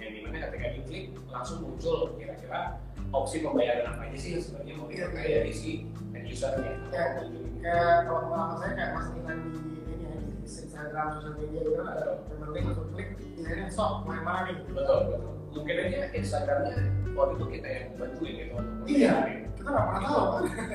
yang 0.06 0.14
di 0.14 0.20
mana 0.22 0.46
ketika 0.46 0.66
diklik 0.72 1.04
langsung 1.26 1.58
muncul 1.60 2.14
kira-kira 2.14 2.78
opsi 3.10 3.42
pembayaran 3.42 3.90
apa 3.90 4.02
aja 4.06 4.18
sih 4.18 4.30
yang 4.34 4.42
sebenarnya 4.42 4.74
mau 4.78 4.86
dipakai 4.86 5.26
dari 5.42 5.52
si 5.52 5.70
end 6.14 6.26
usernya? 6.30 6.72
Kayak-. 6.88 7.26
Kayak 7.56 7.94
kalau 8.06 8.20
pengalaman 8.30 8.56
saya 8.62 8.72
kayak 8.78 8.90
mas 8.94 9.06
Ilan 9.10 9.38
di 9.42 9.58
ini 9.58 9.94
ya, 9.98 10.12
di 10.22 10.34
Instagram, 10.46 11.06
sosial 11.18 11.32
media 11.34 11.60
gitu 11.60 11.70
kan 11.74 11.86
ada 11.90 12.04
payment 12.30 12.50
link 12.54 12.64
langsung 12.70 12.88
klik, 12.94 13.08
ini 13.34 13.64
sok 13.66 13.90
mau 14.06 14.12
yang 14.14 14.22
mana 14.22 14.40
nih? 14.46 14.56
betul 14.70 14.98
betul. 15.10 15.32
Mungkin 15.56 15.76
aja 15.80 16.00
Instagramnya 16.12 16.74
waktu 17.16 17.32
itu 17.40 17.46
kita 17.48 17.68
yang 17.72 17.84
bantuin 17.96 18.34
gitu 18.36 18.52
untuk 18.60 18.86
Iya, 18.86 19.14
kita 19.56 19.68
nggak 19.72 19.84
pernah 19.88 20.00
tahu. 20.04 20.22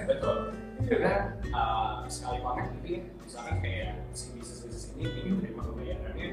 betul. 0.09 0.35
Karena 0.89 1.13
uh, 1.53 1.93
sekali 2.09 2.37
pakai 2.41 2.65
ya 2.81 2.99
misalkan 3.21 3.55
kayak 3.61 3.91
si 4.11 4.33
bisnis 4.33 4.65
bisnis 4.65 4.85
ini 4.97 5.05
ingin 5.21 5.33
menerima 5.37 5.61
pembayarannya 5.61 6.27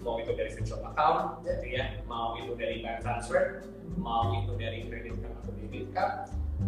mau 0.00 0.16
itu 0.16 0.32
dari 0.32 0.50
virtual 0.52 0.80
account 0.88 1.44
gitu 1.44 1.66
ya 1.68 2.00
mau 2.08 2.36
itu 2.40 2.52
dari 2.56 2.80
bank 2.80 3.04
transfer 3.04 3.64
mau 4.00 4.32
itu 4.32 4.52
dari 4.56 4.88
kredit 4.88 5.14
card 5.20 5.36
atau 5.44 5.52
debit 5.60 5.86
card 5.92 6.12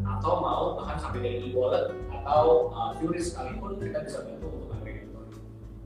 atau 0.05 0.33
mau 0.41 0.65
bahkan 0.77 0.97
sampai 1.01 1.21
dari 1.21 1.39
e-wallet 1.53 1.93
atau 2.09 2.73
uh, 2.73 2.91
QRIS 2.97 3.33
sekalipun 3.33 3.77
kita 3.77 4.01
bisa 4.09 4.25
bantu 4.25 4.49
untuk 4.49 4.89
itu. 4.89 5.21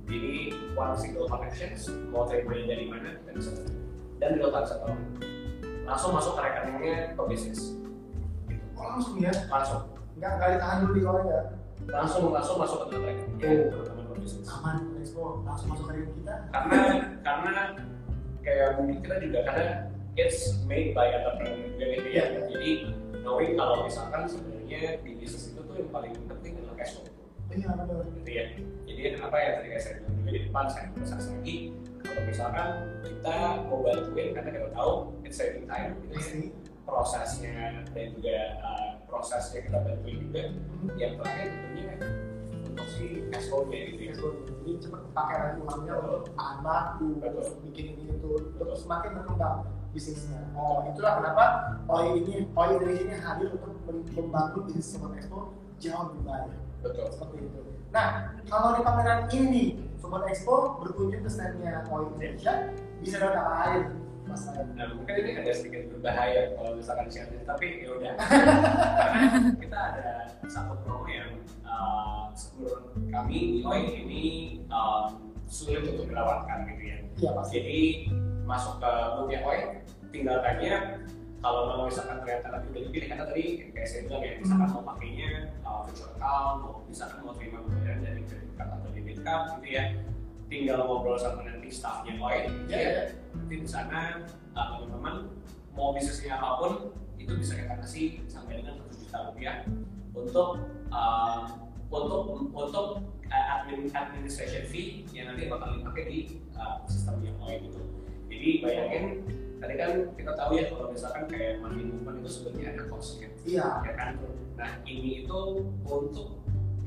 Jadi 0.06 0.34
one 0.78 0.94
single 0.94 1.26
connections 1.26 1.90
mau 2.14 2.22
terimanya 2.22 2.70
dari 2.70 2.86
mana 2.86 3.18
kita 3.18 3.30
bisa 3.34 3.50
bantu. 3.58 3.74
Dan 4.22 4.28
real 4.38 4.54
time 4.54 4.66
settlement 4.70 5.02
langsung 5.86 6.10
masuk 6.14 6.38
ke 6.38 6.40
rekeningnya 6.46 6.96
pebisnis 7.18 7.60
gitu. 8.46 8.64
Oh, 8.78 8.94
langsung 8.94 9.18
ya, 9.18 9.34
langsung. 9.50 9.82
Nggak 10.18 10.30
nggak 10.38 10.48
ditahan 10.54 10.76
dulu 10.86 10.92
di 10.94 11.02
koin 11.02 11.26
ya? 11.26 11.42
langsung 11.86 12.34
langsung 12.34 12.58
masuk 12.58 12.78
ke 12.86 12.98
dalam 12.98 13.04
rekening 13.06 13.70
bisnis 13.70 13.95
aman 14.34 14.98
expo 14.98 15.46
langsung 15.46 15.68
masuk 15.70 15.86
ke 15.94 16.10
kita. 16.22 16.34
Karena 16.50 16.80
karena 17.22 17.54
kayak 18.42 18.68
mungkin 18.78 18.96
kita 19.02 19.16
juga 19.22 19.38
karena 19.46 19.66
it's 20.18 20.58
made 20.66 20.96
by 20.96 21.10
entrepreneur 21.12 21.58
juga 21.70 21.84
gitu 21.94 22.08
ya. 22.10 22.24
Iya. 22.34 22.40
jadi 22.50 22.70
knowing 23.22 23.54
kalau 23.58 23.84
misalkan 23.84 24.22
sebenarnya 24.26 25.02
di 25.02 25.10
bisnis 25.18 25.50
itu 25.50 25.60
tuh 25.62 25.76
yang 25.78 25.90
paling 25.90 26.14
penting 26.26 26.58
adalah 26.58 26.76
cash 26.78 26.98
flow. 26.98 27.10
Iya 27.56 27.68
benar 27.72 28.06
gitu 28.20 28.30
ya. 28.30 28.44
Jadi 28.86 29.00
kenapa 29.16 29.36
ya 29.38 29.50
tadi 29.62 29.68
saya 29.78 29.94
bilang 30.02 30.14
juga 30.18 30.30
di 30.30 30.40
depan 30.46 30.64
saya 30.66 30.84
emphasize 30.90 31.26
lagi. 31.30 31.56
Kalau 32.06 32.22
misalkan 32.22 32.68
kita 33.02 33.36
mau 33.66 33.78
bantuin 33.82 34.28
karena 34.34 34.50
kita 34.50 34.68
tahu 34.74 34.92
it's 35.22 35.36
saving 35.38 35.66
time 35.66 35.92
gitu 36.06 36.14
ya. 36.18 36.42
Prosesnya 36.86 37.82
dan 37.90 38.06
juga 38.14 38.38
uh, 38.62 38.90
prosesnya 39.10 39.58
kita 39.66 39.78
bantuin 39.82 40.16
juga. 40.22 40.42
Yang 40.94 41.12
terakhir 41.18 41.48
tentunya 41.50 41.94
si 42.96 43.04
cash 43.28 43.46
flow-nya 43.52 43.78
gitu 43.92 44.02
ya 44.08 44.14
jadi 44.64 44.72
cepat 44.80 45.02
pakai 45.12 45.36
lagi 45.36 45.60
uangnya 45.62 45.94
untuk 46.00 46.22
Betul. 46.32 47.20
untuk 47.20 47.46
bikin 47.68 47.86
ini 47.94 48.04
itu 48.16 48.30
untuk 48.56 48.72
semakin 48.74 49.10
berkembang 49.20 49.68
bisnisnya 49.92 50.40
oh 50.56 50.84
itulah 50.88 51.12
kenapa 51.20 51.44
OI 51.92 52.24
ini 52.24 52.34
OI 52.56 52.68
Indonesia 52.80 53.04
ini 53.04 53.16
hadir 53.20 53.48
untuk 53.52 53.72
membangun 54.16 54.62
bisnis 54.68 54.96
Sobat 54.96 55.12
Expo 55.20 55.52
jauh 55.76 56.04
lebih 56.08 56.22
baik 56.24 56.52
betul 56.84 57.06
seperti 57.12 57.36
itu. 57.48 57.60
Nah, 57.94 58.36
kalau 58.50 58.76
di 58.76 58.80
pameran 58.84 59.20
ini 59.32 59.64
Sobat 59.96 60.28
Expo 60.28 60.78
berkunjung 60.84 61.24
ke 61.24 61.30
standnya 61.30 61.86
OI 61.88 62.12
Indonesia, 62.12 62.70
bisa 63.00 63.16
dapat 63.18 63.36
apa 63.40 63.52
lain, 63.56 63.82
Mas 64.26 64.42
Ryan? 64.50 64.66
Nah 64.74 64.86
mungkin 64.92 65.14
ini 65.22 65.30
ada 65.38 65.52
sedikit 65.54 65.82
berbahaya 65.94 66.52
kalau 66.58 66.70
misalkan 66.74 67.06
share 67.08 67.30
tapi 67.46 67.86
ya 67.86 67.88
udah. 67.94 68.12
Karena 69.00 69.20
kita 69.62 69.78
ada 69.78 70.08
satu 70.50 70.74
promo 70.82 71.06
yang 71.06 71.38
uh, 71.62 72.34
menurut 72.58 72.84
kami 73.08 73.62
OI 73.62 73.82
ini 74.02 74.24
um, 74.68 75.30
sulit 75.46 75.86
untuk 75.86 76.10
dilewatkan 76.10 76.66
gitu 76.74 76.82
ya. 76.82 76.98
Iya, 77.16 77.30
pasti. 77.38 77.54
Jadi 77.62 77.80
masuk 78.46 78.82
ke 78.82 78.92
boothnya 79.16 79.38
OI, 79.46 79.62
tinggal 80.10 80.38
tanya 80.42 81.02
kalau 81.40 81.60
mau 81.70 81.86
misalkan 81.86 82.18
ternyata 82.24 82.46
nanti 82.50 82.66
udah 82.74 82.82
dipilih 82.90 83.08
karena 83.12 83.24
tadi 83.28 83.44
kayak 83.70 83.86
saya 83.86 84.00
bilang 84.08 84.22
ya 84.24 84.32
misalkan 84.42 84.68
mau 84.72 84.82
pakainya 84.82 85.30
uh, 85.62 85.80
virtual 85.86 86.10
account, 86.18 86.56
mau 86.64 86.74
misalkan 86.90 87.18
mau 87.22 87.34
terima 87.38 87.58
pembayaran 87.62 88.00
dari 88.02 88.22
kredit 88.26 88.52
card 88.58 88.70
atau 88.74 88.88
debit 88.90 89.18
card 89.22 89.42
gitu 89.54 89.68
ya, 89.70 89.84
tinggal 90.46 90.86
ngobrol 90.86 91.18
sama 91.18 91.42
nanti 91.42 91.68
staffnya 91.70 92.14
OI, 92.18 92.46
Iya, 92.70 92.78
ya, 92.78 93.02
nanti 93.34 93.54
di 93.62 93.68
sana 93.68 94.22
uh, 94.54 94.66
teman-teman 94.78 95.30
mau 95.74 95.92
bisnisnya 95.92 96.38
apa 96.38 96.50
pun 96.62 96.72
itu 97.18 97.32
bisa 97.36 97.58
kita 97.58 97.74
kasih 97.82 98.22
sampai 98.30 98.62
dengan 98.62 98.78
satu 98.78 98.94
juta 99.02 99.18
rupiah 99.30 99.56
untuk 100.14 100.48
uh, 100.94 101.44
untuk 101.90 102.22
untuk 102.54 102.86
uh, 103.28 103.44
admin 103.58 103.90
administration 103.90 104.64
fee 104.70 105.02
yang 105.10 105.34
nanti 105.34 105.50
bakal 105.50 105.74
dipakai 105.74 106.04
di 106.06 106.18
uh, 106.54 106.80
sistem 106.86 107.22
yang 107.26 107.36
lain 107.42 107.66
itu. 107.66 107.82
Jadi 108.30 108.48
bayangin 108.62 109.04
tadi 109.58 109.74
kan 109.80 109.90
kita 110.14 110.32
tahu 110.36 110.50
ya 110.54 110.64
kalau 110.70 110.92
misalkan 110.92 111.24
kayak 111.26 111.58
money 111.64 111.82
movement 111.88 112.20
itu 112.22 112.30
sebenarnya 112.30 112.68
ada 112.76 112.84
costnya, 112.92 113.28
Iya. 113.42 113.68
ya 113.82 113.92
kan? 113.96 114.10
Nah 114.54 114.70
ini 114.84 115.24
itu 115.26 115.38
untuk 115.82 116.44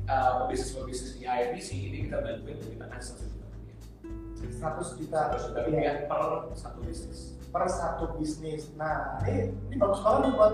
uh, 0.08 0.30
pebisnis-pebisnis 0.46 1.18
di 1.20 1.24
IFBC 1.26 1.68
ini 1.76 1.98
kita 2.08 2.22
bantuin 2.22 2.56
untuk 2.56 2.72
kita 2.78 2.86
kasih 2.88 3.14
satu. 3.18 3.39
100 4.48 5.00
juta 5.00 5.20
rupiah 5.36 6.08
per 6.08 6.20
satu 6.56 6.80
bisnis. 6.80 7.36
per 7.50 7.66
satu 7.66 8.14
bisnis. 8.14 8.70
Nah, 8.78 9.18
ini, 9.26 9.50
ini 9.68 9.74
bagus 9.74 10.00
banget 10.06 10.30
nih 10.30 10.32
buat 10.38 10.52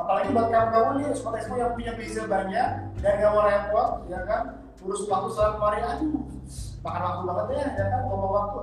apalagi 0.00 0.28
buat 0.32 0.48
kawan-kawan 0.48 0.92
nih 0.96 1.06
Sobat 1.12 1.44
Expo 1.44 1.54
yang 1.60 1.76
punya 1.76 1.92
bisnis 1.92 2.24
banyak 2.24 2.68
dan 3.04 3.12
gak 3.20 3.30
mau 3.36 3.44
repot, 3.44 3.90
ya 4.08 4.20
kan? 4.24 4.42
Urus 4.80 5.04
waktu 5.10 5.28
selalu 5.36 5.52
kemarin, 5.60 5.82
aduh, 5.84 6.24
makan 6.80 7.02
waktu 7.04 7.22
banget 7.28 7.46
ya, 7.52 7.66
ya 7.76 7.84
kan? 7.92 8.00
Ngomong 8.08 8.32
waktu, 8.32 8.58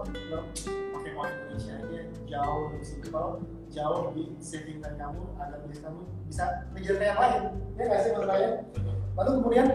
pakai 0.98 1.12
uang 1.14 1.30
Indonesia 1.30 1.74
aja 1.78 2.02
jauh 2.26 2.62
lebih 2.74 2.88
simpel, 2.88 3.28
jauh 3.70 4.00
lebih 4.10 4.26
saving 4.42 4.80
dari 4.82 4.98
kamu 4.98 5.24
agar 5.38 5.58
bisnis 5.64 5.82
kamu 5.86 6.02
bisa 6.26 6.44
ngejar 6.74 6.96
yang 7.00 7.20
lain. 7.20 7.42
Ya 7.78 7.84
nggak 7.86 8.02
sih 8.02 8.12
Mas 8.18 8.26
Ryan? 8.26 8.54
Lalu 9.16 9.30
kemudian 9.40 9.68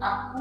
aku 0.00 0.40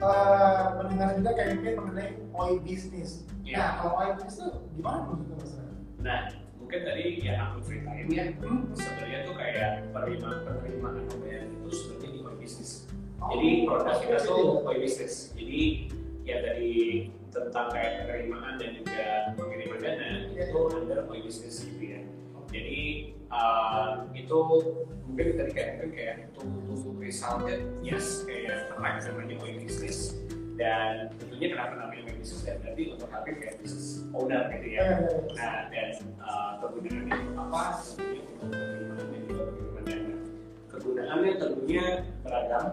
eh, 0.00 0.64
mendengar 0.80 1.08
juga 1.16 1.30
kayak 1.36 1.50
mungkin 1.58 1.74
mengenai 1.82 2.08
OI 2.32 2.54
bisnis. 2.64 3.10
Iya. 3.50 3.58
Nah, 3.58 3.70
kalau 3.82 4.14
bisnis 4.14 4.36
itu 4.38 4.46
gimana 4.78 4.98
maksudnya 5.10 5.34
Mas? 5.42 5.52
Nah, 5.98 6.20
mungkin 6.62 6.80
tadi 6.86 7.04
ya 7.18 7.34
aku 7.50 7.58
ceritain 7.66 8.06
ya, 8.06 8.24
sebenarnya 8.78 9.18
tuh 9.26 9.34
kayak 9.34 9.70
penerimaan 9.90 10.38
penerimaan 10.46 11.02
pembayaran 11.10 11.50
itu 11.50 11.68
sebenarnya 11.74 12.08
di 12.14 12.20
my 12.22 12.34
business. 12.38 12.70
Jadi 13.20 13.50
produk 13.66 13.96
kita 13.98 14.18
tuh 14.22 14.62
my 14.62 14.76
business. 14.78 15.14
Jadi 15.34 15.62
ya 16.22 16.36
dari 16.46 16.74
tentang 17.34 17.66
kayak 17.74 18.06
penerimaan 18.06 18.54
dan 18.54 18.70
juga 18.78 19.34
pengiriman 19.34 19.80
dana 19.82 20.08
itu 20.30 20.58
under 20.70 21.00
my 21.10 21.18
business 21.18 21.66
gitu 21.66 21.82
ya. 21.82 22.00
Jadi 22.54 22.80
uh, 23.34 24.06
itu 24.14 24.38
mungkin 25.10 25.26
tadi 25.42 25.50
kayak 25.50 25.70
mungkin 25.82 25.90
kayak 25.98 26.14
to 26.38 26.46
to 26.70 26.90
resulted 27.02 27.66
yes 27.82 28.22
kayak 28.22 28.70
terkait 28.70 29.02
namanya 29.10 29.34
my 29.42 29.52
business 29.58 30.14
dan 30.60 31.08
tentunya 31.16 31.56
kenapa 31.56 31.72
namanya 31.72 32.04
my 32.04 32.14
business 32.20 32.44
dan 32.44 32.60
berarti 32.60 32.82
untuk 32.92 33.08
Habib 33.08 33.36
kayak 33.40 33.56
business 33.64 34.04
owner 34.12 34.44
gitu 34.52 34.68
ya. 34.76 35.08
Nah, 35.40 35.56
dan 35.72 35.88
uh, 36.20 36.52
kegunaannya 36.60 37.16
untuk 37.16 37.40
apa? 37.48 37.62
Tentunya 37.80 38.20
untuk 38.20 38.36
penerimaan 38.44 39.06
dan 39.08 39.20
juga. 39.24 39.42
Kegunaannya 40.68 41.32
tentunya 41.40 41.84
beragam. 42.20 42.66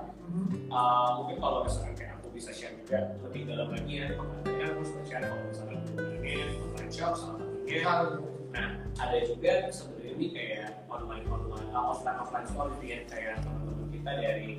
Uh, 0.68 1.08
mungkin 1.24 1.38
kalau 1.40 1.64
misalkan 1.64 1.96
kayak 1.96 2.20
aku 2.20 2.28
bisa 2.36 2.52
share 2.52 2.76
juga 2.76 3.16
lebih 3.24 3.48
dalam 3.48 3.72
lagi 3.72 3.94
ya, 4.04 4.08
makanya 4.20 4.66
aku 4.76 4.82
suka 4.84 5.02
share 5.08 5.24
kalau 5.24 5.44
misalkan 5.48 5.78
kegunaannya 5.88 6.36
online 6.68 6.92
shop 6.92 7.14
salah 7.16 7.40
satunya. 7.40 7.82
Nah, 8.48 8.68
ada 9.00 9.18
juga 9.24 9.54
sebenarnya 9.72 10.12
ini 10.20 10.28
kayak 10.36 10.68
online 10.92 11.24
online, 11.32 11.72
uh, 11.72 11.96
offline 11.96 12.20
offline 12.20 12.48
store 12.52 12.68
gitu 12.76 12.86
ya, 12.92 13.00
kayak 13.08 13.40
teman-teman 13.48 13.88
kita 13.96 14.12
dari 14.20 14.52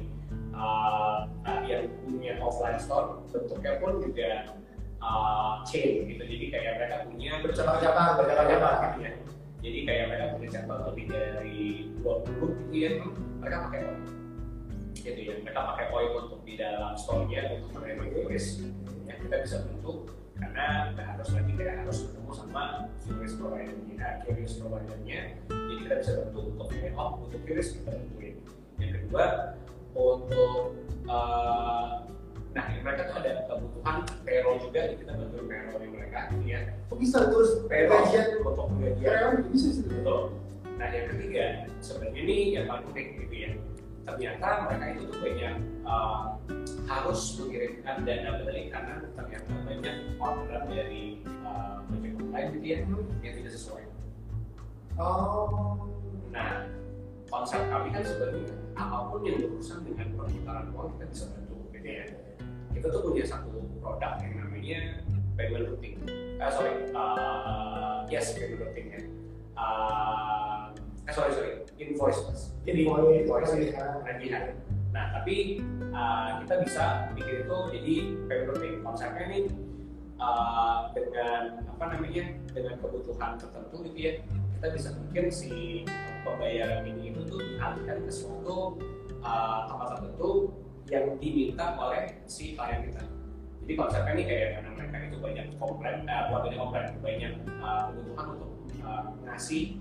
uh, 0.59 1.31
uh, 1.47 1.61
yang 1.65 1.87
punya 2.03 2.35
offline 2.43 2.77
store 2.83 3.23
bentuknya 3.31 3.79
pun 3.79 4.03
juga 4.03 4.59
uh, 4.99 5.63
chain 5.63 6.11
gitu. 6.11 6.23
Jadi 6.27 6.47
kayak 6.51 6.73
mereka 6.83 6.97
punya 7.07 7.33
Bercabang-cabang, 7.41 8.19
bercabang-cabang 8.19 8.77
gitu 8.99 9.01
ya 9.07 9.13
jadi 9.59 9.79
kayak 9.83 10.05
mereka 10.07 10.25
punya 10.39 10.49
cabang 10.55 10.81
lebih 10.87 11.05
dari 11.11 11.91
20 11.99 12.71
gitu 12.71 12.77
ya. 12.79 12.91
Mereka 13.43 13.57
pakai 13.67 13.81
OI. 13.83 14.03
Gitu 14.95 15.21
ya. 15.27 15.35
Mereka 15.43 15.61
pakai 15.75 15.85
OI 15.91 16.07
untuk 16.15 16.41
di 16.47 16.55
dalam 16.55 16.95
store-nya 16.95 17.59
untuk 17.59 17.71
menerima 17.75 18.05
QRIS 18.15 18.47
ya 19.11 19.15
kita 19.19 19.37
bisa 19.43 19.57
bentuk. 19.67 20.15
Karena 20.39 20.95
nggak 20.95 21.07
harus 21.19 21.29
lagi 21.35 21.53
kayak 21.59 21.75
harus 21.83 21.99
ketemu 22.07 22.31
sama 22.31 22.65
QRIS 23.03 23.35
provider-nya 23.35 24.09
QRIS 24.23 24.53
provider-nya. 24.63 25.21
Jadi 25.51 25.75
kita 25.83 25.95
bisa 26.07 26.13
bentuk 26.23 26.45
untuk 26.55 26.69
oh 26.95 27.11
untuk 27.27 27.41
QRIS 27.43 27.69
kita 27.83 27.91
bentukin. 27.99 28.35
Yang 28.79 28.91
kedua 29.03 29.25
untuk 29.99 30.79
uh, 31.11 32.07
nah 32.55 32.65
mereka 32.81 33.11
tuh 33.11 33.17
ada 33.21 33.45
kebutuhan 33.51 33.97
payroll 34.23 34.57
juga 34.63 34.79
jadi 34.87 34.97
kita 35.03 35.13
bantuin 35.19 35.47
payroll 35.51 35.83
mereka 35.91 36.19
gitu 36.33 36.47
ya 36.47 36.61
Kok 36.89 36.97
bisa 36.97 37.19
terus 37.29 37.51
payroll 37.67 38.01
gajian 38.07 38.27
untuk 38.41 38.67
penggajian 38.71 39.31
bisa 39.53 39.69
sih? 39.75 39.85
betul. 39.85 40.23
Nah 40.79 40.89
yang 40.95 41.07
ketiga 41.13 41.45
sebenarnya 41.83 42.21
ini 42.23 42.37
yang 42.57 42.65
paling 42.71 42.85
penting 42.91 43.07
gitu 43.27 43.37
ya. 43.37 43.51
Ternyata 44.09 44.47
mereka 44.65 44.85
itu 44.97 45.03
tuh 45.05 45.19
banyak 45.21 45.55
uh, 45.85 46.23
harus 46.89 47.21
mengirimkan 47.37 47.97
dana 48.09 48.31
balik 48.41 48.67
karena 48.73 48.95
ternyata 49.13 49.53
banyak 49.69 49.97
orderan 50.17 50.65
dari 50.73 51.05
uh, 51.45 51.85
ojek 51.93 52.17
online 52.17 52.49
gitu 52.57 52.67
ya 52.67 52.79
yang 53.21 53.35
tidak 53.37 53.53
sesuai. 53.53 53.85
Oh. 54.97 55.88
Konsep 57.49 57.65
kami 57.73 57.89
kan 57.97 58.05
sebenarnya 58.05 58.53
apa 58.77 59.09
pun 59.09 59.25
yang 59.25 59.41
berurusan 59.41 59.81
dengan 59.81 60.13
perputaran 60.21 60.69
uang 60.69 61.01
kita 61.01 61.05
bisa 61.09 61.25
bantu, 61.33 61.57
gitu 61.73 61.89
ya. 61.89 62.05
Kita 62.77 62.87
tuh 62.93 63.01
punya 63.09 63.25
satu 63.25 63.65
produk 63.81 64.21
yang 64.21 64.35
namanya 64.37 64.81
payment 65.33 65.65
routing. 65.65 65.97
Eh 66.13 66.51
sorry, 66.53 66.93
uh, 66.93 68.05
yes 68.13 68.37
payment 68.37 68.61
routing 68.61 68.87
ya. 68.93 69.01
Uh, 69.57 70.77
eh 71.09 71.13
sorry 71.17 71.33
sorry, 71.33 71.65
invoice 71.81 72.21
mas. 72.29 72.53
Jadi 72.69 72.85
Invoice, 72.85 73.17
invoice 73.25 73.49
ya, 73.49 73.57
tagihan. 73.57 73.97
tagihan. 74.05 74.45
Nah 74.93 75.05
tapi 75.17 75.65
uh, 75.89 76.45
kita 76.45 76.55
bisa 76.69 76.85
bikin 77.17 77.49
itu 77.49 77.59
jadi 77.73 77.95
payment 78.29 78.49
routing. 78.53 78.75
Konsepnya 78.85 79.25
ini 79.25 79.41
uh, 80.21 80.93
dengan 80.93 81.65
apa 81.65 81.97
namanya 81.97 82.29
dengan 82.53 82.77
kebutuhan 82.77 83.41
tertentu 83.41 83.89
gitu 83.89 83.97
ya 84.05 84.21
kita 84.59 84.75
bisa 84.75 84.91
bikin 85.07 85.27
si 85.31 85.53
pembayaran 86.27 86.83
ini 86.83 87.15
itu 87.15 87.23
tuh 87.31 87.39
dialihkan 87.39 88.03
ke 88.03 88.11
suatu 88.11 88.75
uh, 89.23 89.71
tempat 89.71 89.87
tertentu 89.95 90.51
yang 90.91 91.15
diminta 91.23 91.79
oleh 91.79 92.19
si 92.27 92.59
klien 92.59 92.91
kita. 92.91 93.07
Jadi 93.63 93.73
konsepnya 93.79 94.13
ini 94.19 94.25
kayak 94.27 94.49
karena 94.59 94.71
mereka 94.75 94.97
itu 95.07 95.17
banyak 95.23 95.47
komplain, 95.63 95.97
eh, 96.11 96.23
bukan 96.27 96.41
banyak 96.43 96.59
komplain, 96.59 96.87
banyak 96.99 97.33
uh, 97.63 97.83
kebutuhan 97.87 98.27
untuk 98.35 98.51
uh, 98.83 99.03
ngasih 99.31 99.79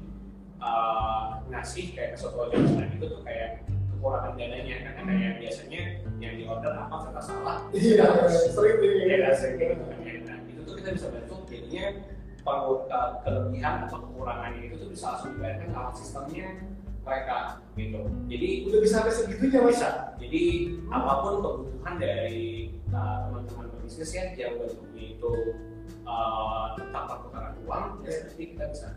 uh, 0.62 1.42
ngasih 1.50 1.86
kayak 1.98 2.14
ke 2.14 2.18
suatu 2.22 2.38
online 2.54 2.94
itu 3.02 3.06
tuh 3.10 3.22
kayak 3.26 3.66
kekurangan 3.98 4.38
dananya 4.38 4.76
karena 4.94 5.02
kayak 5.10 5.34
biasanya 5.42 5.82
yang 6.22 6.34
di 6.38 6.44
order 6.46 6.74
apa 6.78 6.96
kata 7.10 7.22
salah 7.26 7.58
Iya, 7.74 8.06
sering 8.54 8.78
ya 9.10 9.34
sering 9.34 9.56
gitu 9.58 9.74
kan 9.90 10.00
ya. 10.06 10.14
nah 10.22 10.38
itu 10.46 10.62
tuh 10.62 10.74
kita 10.78 10.90
bisa 10.94 11.08
bantu 11.10 11.36
jadinya 11.50 11.86
kelebihan 13.24 13.74
atau 13.88 13.98
kekurangannya 14.08 14.62
itu 14.72 14.76
tuh 14.80 14.90
bisa 14.92 15.06
langsung 15.14 15.32
dibayarkan 15.36 15.70
lewat 15.76 15.94
sistemnya 16.00 16.48
mereka 17.08 17.38
gitu 17.80 18.02
jadi 18.28 18.50
Udah 18.68 18.80
bisa 18.84 18.96
sampai 19.00 19.14
segitunya 19.16 19.60
mas. 19.64 19.70
bisa 19.72 19.90
jadi 20.20 20.44
apa 20.92 21.12
pun 21.24 21.34
kebutuhan 21.40 21.96
dari 22.00 22.42
uh, 22.92 23.18
teman-teman 23.28 23.66
pebisnis 23.80 24.12
ya 24.12 24.24
yang 24.36 24.60
bentuknya 24.60 25.04
itu 25.16 25.32
uh, 26.04 26.76
tentang 26.76 27.04
perputaran 27.08 27.56
uang 27.64 27.86
ya 28.04 28.12
seperti 28.12 28.44
kita 28.56 28.64
bisa 28.72 28.88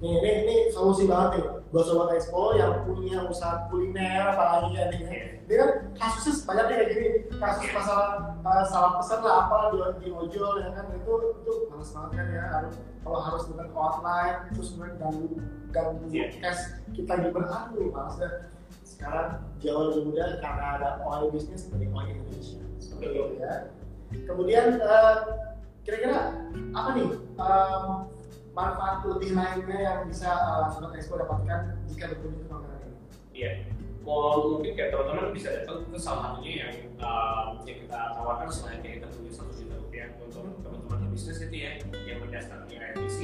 Nih, 0.00 0.16
ini, 0.16 0.30
ini 0.48 0.54
solusi 0.72 1.04
banget 1.04 1.30
nih 1.36 1.44
buat 1.70 1.84
sobat 1.84 2.16
expo 2.16 2.56
yang 2.56 2.88
punya 2.88 3.20
usaha 3.28 3.68
kuliner 3.68 4.32
apalagi 4.32 4.72
ya 4.72 4.88
nih. 4.88 5.00
Ini 5.44 5.54
kan 5.60 5.70
kasusnya 5.92 6.32
banyak 6.48 6.64
nih 6.64 6.74
kayak 6.74 6.88
gini, 6.88 7.08
kasus 7.36 7.68
masalah 7.68 8.08
uh, 8.40 8.64
salah 8.64 8.90
pesan 8.96 9.20
lah 9.20 9.34
apa 9.44 9.56
di, 9.70 9.78
di 10.00 10.08
ojol 10.08 10.56
ya 10.64 10.72
kan 10.72 10.88
itu 10.96 11.12
itu 11.44 11.52
males 11.68 11.90
banget 11.92 12.10
kan 12.16 12.26
ya 12.32 12.44
harus 12.48 12.74
kalau 13.04 13.20
harus 13.20 13.42
dengan 13.52 13.68
online 13.76 14.36
terus 14.56 14.68
kemudian 14.72 14.96
ganggu 14.96 15.26
ganggu 15.70 16.04
Iya. 16.08 16.24
cash 16.40 16.62
kita 16.96 17.12
gimana 17.20 17.46
aduh 17.68 17.88
males 17.92 18.16
deh. 18.16 18.32
Sekarang 18.82 19.28
jauh 19.60 19.84
lebih 19.92 20.02
mudah 20.10 20.28
karena 20.40 20.64
ada 20.80 20.88
oil 21.04 21.28
business 21.28 21.68
dari 21.68 21.86
oil 21.92 22.08
Indonesia 22.08 22.60
seperti 22.80 23.16
itu 23.20 23.34
ya. 23.36 23.52
Kemudian 24.24 24.80
eh, 24.80 25.16
kira-kira 25.84 26.40
apa 26.72 26.88
nih 26.96 27.06
em, 27.36 27.84
manfaat 28.50 29.06
lebih 29.06 29.30
lainnya 29.32 29.78
yang 29.78 30.00
bisa 30.10 30.26
uh, 30.30 30.66
sobat 30.70 30.98
expo 30.98 31.14
dapatkan 31.16 31.78
jika 31.86 32.10
berkunjung 32.10 32.42
ke 32.44 32.48
pameran 32.50 32.80
ini? 32.82 32.96
Iya. 33.30 33.52
Mau 34.00 34.56
mungkin 34.56 34.72
kayak 34.74 34.90
teman-teman 34.96 35.30
bisa 35.30 35.48
datang 35.52 35.84
ke 35.86 35.98
salah 36.00 36.34
satunya 36.34 36.66
yang 36.66 36.72
uh, 36.98 37.52
yang 37.68 37.78
kita 37.84 37.98
tawarkan 38.16 38.48
selain 38.48 38.80
kayak 38.80 39.04
kita 39.04 39.08
punya 39.12 39.30
satu 39.30 39.52
juta 39.54 39.74
rupiah 39.76 40.08
untuk 40.24 40.44
teman-teman 40.64 41.12
bisnis 41.12 41.38
itu 41.44 41.52
ya 41.54 41.70
yang 42.08 42.18
mendaftar 42.24 42.58
di 42.66 42.74
RFDC. 42.80 43.18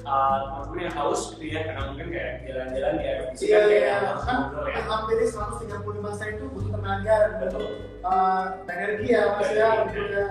Uh, 0.00 0.36
teman-teman 0.42 0.80
yang 0.88 0.94
haus 0.96 1.20
gitu 1.36 1.44
ya 1.44 1.60
karena 1.62 1.82
mungkin 1.92 2.08
kayak 2.10 2.32
jalan-jalan 2.48 2.92
di 2.98 3.04
RFDC 3.06 3.40
Iya, 3.40 3.52
kan 3.54 3.68
kayak 3.68 3.80
iya, 3.80 3.94
harus 4.00 4.22
kan 4.24 4.34
ngobrol 4.40 4.64
ya. 4.66 4.80
hampir 4.82 5.16
135 5.22 6.18
saya 6.18 6.30
itu 6.34 6.44
butuh 6.50 6.70
tenaga 6.74 7.16
Betul. 7.38 7.64
uh, 8.02 8.44
energi 8.66 9.06
ya 9.12 9.22
mas 9.38 9.50
ya 9.52 9.68
untuk 9.84 10.06
ya. 10.10 10.28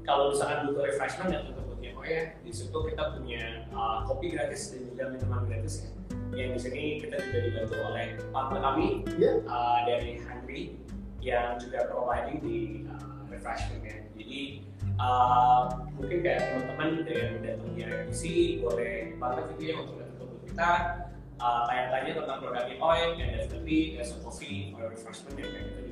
Kalau 0.00 0.24
misalkan 0.30 0.58
butuh 0.70 0.82
refreshment 0.86 1.28
ya 1.32 1.40
tetap 1.44 1.59
punya 2.00 2.16
oh 2.16 2.16
ya 2.16 2.24
di 2.40 2.52
situ 2.52 2.78
kita 2.88 3.02
punya 3.12 3.42
uh, 3.76 4.08
kopi 4.08 4.32
gratis 4.32 4.72
dan 4.72 4.80
juga 4.88 5.02
minuman 5.12 5.44
gratis 5.44 5.74
ya. 5.84 5.90
Yang 6.32 6.50
di 6.50 6.60
sini 6.64 6.84
kita 7.04 7.16
juga 7.20 7.38
dibantu 7.44 7.76
oleh 7.84 8.06
partner 8.32 8.60
kami 8.64 8.88
Iya. 9.20 9.32
uh, 9.44 9.78
dari 9.84 10.10
Hungry 10.24 10.62
yang 11.20 11.60
juga 11.60 11.84
providing 11.92 12.38
di 12.40 12.58
uh, 12.88 13.20
refreshment 13.28 13.84
ya. 13.84 13.98
Jadi 14.16 14.40
uh, 14.96 15.62
mungkin 16.00 16.18
kayak 16.24 16.40
teman-teman 16.48 16.88
yang 17.04 17.32
datang 17.44 17.70
di 17.76 17.80
RFDC 17.84 18.22
boleh 18.64 18.94
banget 19.20 19.44
gitu 19.54 19.62
ya 19.68 19.74
untuk 19.84 19.96
datang 20.00 20.28
ke 20.32 20.36
kita 20.48 20.70
uh, 21.36 21.62
tanya-tanya 21.68 22.10
tentang 22.24 22.38
produknya 22.40 22.76
Oil 22.80 23.08
dan 23.20 23.28
definitely 23.36 23.80
there's 23.92 24.16
a 24.16 24.18
coffee 24.24 24.72
or 24.80 24.88
refreshment 24.88 25.36
yang 25.36 25.52
kita. 25.52 25.89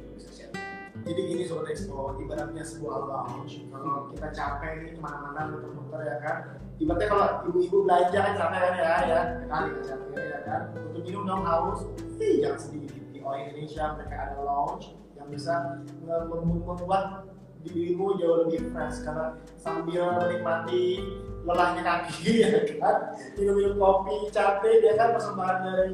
Jadi 1.09 1.21
gini 1.25 1.43
sobat 1.49 1.73
expo, 1.73 2.21
ibaratnya 2.21 2.61
sebuah 2.61 3.09
lounge. 3.09 3.65
Kalau 3.73 4.13
kita 4.13 4.29
capek 4.29 4.73
nih 4.85 4.91
ke 4.93 5.01
mana-mana 5.01 5.57
muter-muter 5.57 6.05
ya 6.05 6.17
kan. 6.21 6.37
Ibaratnya 6.77 7.09
kalau 7.09 7.27
ibu-ibu 7.49 7.77
belanja 7.89 8.19
kan 8.21 8.35
capek 8.37 8.59
kan 8.61 8.75
ya, 8.77 8.93
ya 9.09 9.21
kali 9.49 9.69
kan 9.73 9.83
capek 9.89 10.25
ya 10.29 10.41
kan. 10.45 10.61
Untuk 10.93 11.01
minum 11.09 11.25
dong 11.25 11.49
haus, 11.49 11.89
jangan 12.21 12.61
sedih 12.61 12.93
di 13.09 13.25
Oil 13.25 13.41
Indonesia 13.49 13.97
mereka 13.97 14.17
ada 14.21 14.37
lounge 14.45 15.01
yang 15.17 15.29
bisa 15.33 15.81
membuat 16.05 17.25
dirimu 17.67 18.19
jauh 18.21 18.47
lebih 18.47 18.71
fresh 18.71 19.03
karena 19.03 19.35
sambil 19.59 20.15
menikmati 20.23 21.03
lelahnya 21.43 21.83
kaki 21.83 22.33
ya 22.45 22.49
kan? 22.79 22.97
Minum-minum 23.35 23.75
kopi 23.79 24.31
capek 24.31 24.85
ya 24.85 24.93
kan 24.95 25.17
persembahan 25.17 25.57
dari 25.65 25.87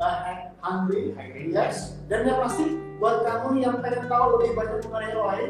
uh, 0.00 0.16
Hungry. 0.62 1.14
Hungry, 1.14 1.50
ya 1.50 1.68
yes. 1.68 1.98
dan 2.06 2.26
yang 2.26 2.38
pasti 2.42 2.78
buat 3.02 3.26
kamu 3.26 3.58
yang 3.58 3.82
pengen 3.82 4.06
tahu 4.06 4.38
lebih 4.38 4.54
banyak 4.54 4.78
mengenai 4.86 5.12
Roy 5.14 5.42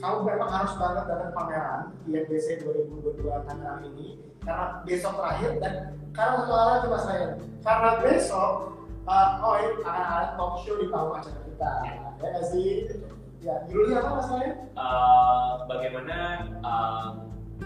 kamu 0.00 0.18
memang 0.24 0.48
harus 0.48 0.72
banget 0.80 1.04
datang 1.12 1.32
pameran 1.36 1.80
IFBC 2.08 2.64
2022 2.64 3.20
Tangerang 3.44 3.84
ini. 3.92 4.16
Karena 4.40 4.80
besok 4.88 5.20
terakhir 5.20 5.50
dan 5.60 5.74
karena 6.16 6.34
satu 6.40 6.52
hal 6.56 6.68
lagi 6.72 6.86
mas 6.88 7.04
Ryan. 7.04 7.32
Karena 7.60 7.90
besok 8.00 8.52
uh, 9.04 9.28
Roy 9.44 9.62
akan 9.84 10.04
ada 10.08 10.28
talk 10.40 10.64
show 10.64 10.80
di 10.80 10.88
panggung 10.88 11.20
acara 11.20 11.40
kita. 11.44 11.72
Ya 11.84 12.26
nggak 12.32 12.46
sih 12.48 12.68
ya 13.40 13.54
judulnya 13.68 13.96
apa 14.04 14.10
mas 14.12 14.28
Ryan? 14.28 14.52
uh, 14.76 15.52
bagaimana 15.64 16.16
uh, 16.60 17.08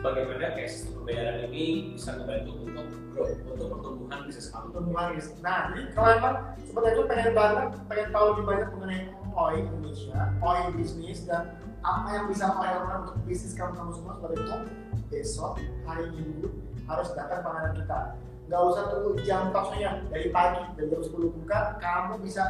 bagaimana 0.03 0.55
kayak 0.55 0.71
sistem 0.71 1.03
pembayaran 1.03 1.37
ini 1.51 1.95
bisa 1.95 2.11
membantu 2.19 2.51
untuk 2.63 2.87
growth, 3.15 3.35
untuk 3.47 3.67
pertumbuhan 3.71 4.19
bisnis 4.27 4.47
kamu. 4.51 4.67
pertumbuhan 4.75 5.07
bisnis. 5.15 5.39
Nah, 5.43 5.61
jadi 5.71 5.83
kalau 5.95 6.11
emang 6.19 6.37
seperti 6.59 6.89
itu 6.91 7.03
pengen 7.07 7.33
banget, 7.35 7.67
pengen 7.87 8.09
tahu 8.11 8.25
lebih 8.35 8.45
banyak 8.45 8.69
mengenai 8.75 9.01
OI 9.35 9.57
Indonesia, 9.63 10.19
OI 10.43 10.63
bisnis 10.75 11.19
dan 11.27 11.43
apa 11.85 12.09
yang 12.11 12.25
bisa 12.31 12.45
OI 12.51 12.71
lakukan 12.75 12.99
untuk 13.07 13.17
bisnis 13.29 13.53
kamu 13.55 13.73
kamu 13.77 13.91
semua 13.95 14.13
seperti 14.19 14.37
itu 14.41 14.57
besok 15.13 15.53
hari 15.87 16.05
Minggu 16.17 16.49
harus 16.91 17.09
datang 17.15 17.41
pameran 17.43 17.73
kita. 17.77 18.01
Gak 18.45 18.61
usah 18.61 18.85
tunggu 18.93 19.11
jam 19.25 19.49
talkshow-nya 19.57 20.05
dari 20.13 20.29
pagi 20.29 20.61
dari 20.77 20.93
jam 20.93 21.01
10 21.01 21.17
buka, 21.33 21.81
kamu 21.81 22.21
bisa 22.21 22.45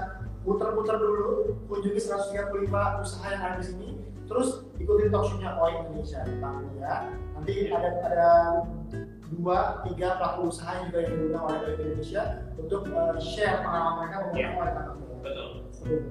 muter-muter 0.44 0.96
dulu, 1.00 1.56
kunjungi 1.66 2.00
135 2.00 3.00
usaha 3.00 3.26
yang 3.32 3.42
ada 3.42 3.56
di 3.60 3.66
sini, 3.66 3.88
terus 4.28 4.68
ikutin 4.76 5.08
talkshow-nya 5.08 5.56
OI 5.56 5.72
Indonesia 5.84 6.20
tentang 6.24 6.68
ya. 6.78 6.94
Nanti 7.34 7.54
ada 7.72 7.88
ada 8.04 8.30
dua 9.34 9.82
tiga 9.88 10.20
pelaku 10.20 10.52
usaha 10.52 10.70
yang 10.78 10.84
juga 10.92 10.98
yang 11.02 11.12
diundang 11.18 11.44
oleh 11.48 11.58
Bank 11.64 11.80
Indonesia 11.80 12.22
untuk 12.60 12.82
uh, 12.92 13.16
share 13.18 13.64
pengalaman 13.64 13.94
mereka 14.04 14.16
Iya. 14.16 14.24
mengenai 14.24 14.44
yeah. 14.44 14.72
tentang 14.72 14.88
Betul. 15.24 15.50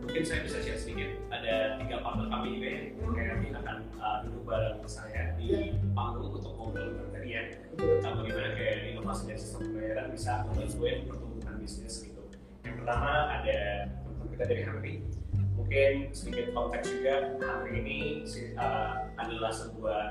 Mungkin 0.01 0.23
saya 0.25 0.39
bisa 0.41 0.57
share 0.65 0.79
sedikit. 0.81 1.09
Ada 1.29 1.77
tiga 1.77 2.01
partner 2.01 2.27
kami 2.33 2.57
juga 2.57 2.67
ya, 2.67 2.81
yang 2.97 3.13
kayak 3.13 3.29
nanti 3.37 3.47
akan 3.53 3.77
uh, 4.01 4.17
duduk 4.25 4.43
bareng 4.49 4.77
saya 4.89 5.21
di 5.37 5.45
Iya. 5.53 5.77
panggung 5.93 6.33
untuk 6.33 6.53
ngobrol 6.57 6.89
ya 7.23 7.41
Betul. 7.73 8.01
tentang 8.01 8.13
bagaimana 8.19 8.49
kayak 8.57 8.75
inovasi 8.93 9.21
dan 9.31 9.37
sistem 9.39 9.59
pembayaran 9.71 10.07
bisa 10.11 10.31
membantu 10.49 10.77
pertumbuhan 11.07 11.55
bisnis 11.61 11.95
gitu. 12.03 12.21
Yang 12.67 12.75
pertama 12.83 13.11
ada 13.31 13.59
teman 14.23 14.39
kita 14.39 14.43
dari 14.47 14.63
Hungry. 14.63 14.95
Mungkin 15.59 15.91
sedikit 16.15 16.45
konteks 16.55 16.87
juga, 16.87 17.15
Hungry 17.43 17.73
ini 17.83 17.99
uh, 18.55 19.11
adalah 19.19 19.51
sebuah 19.51 20.01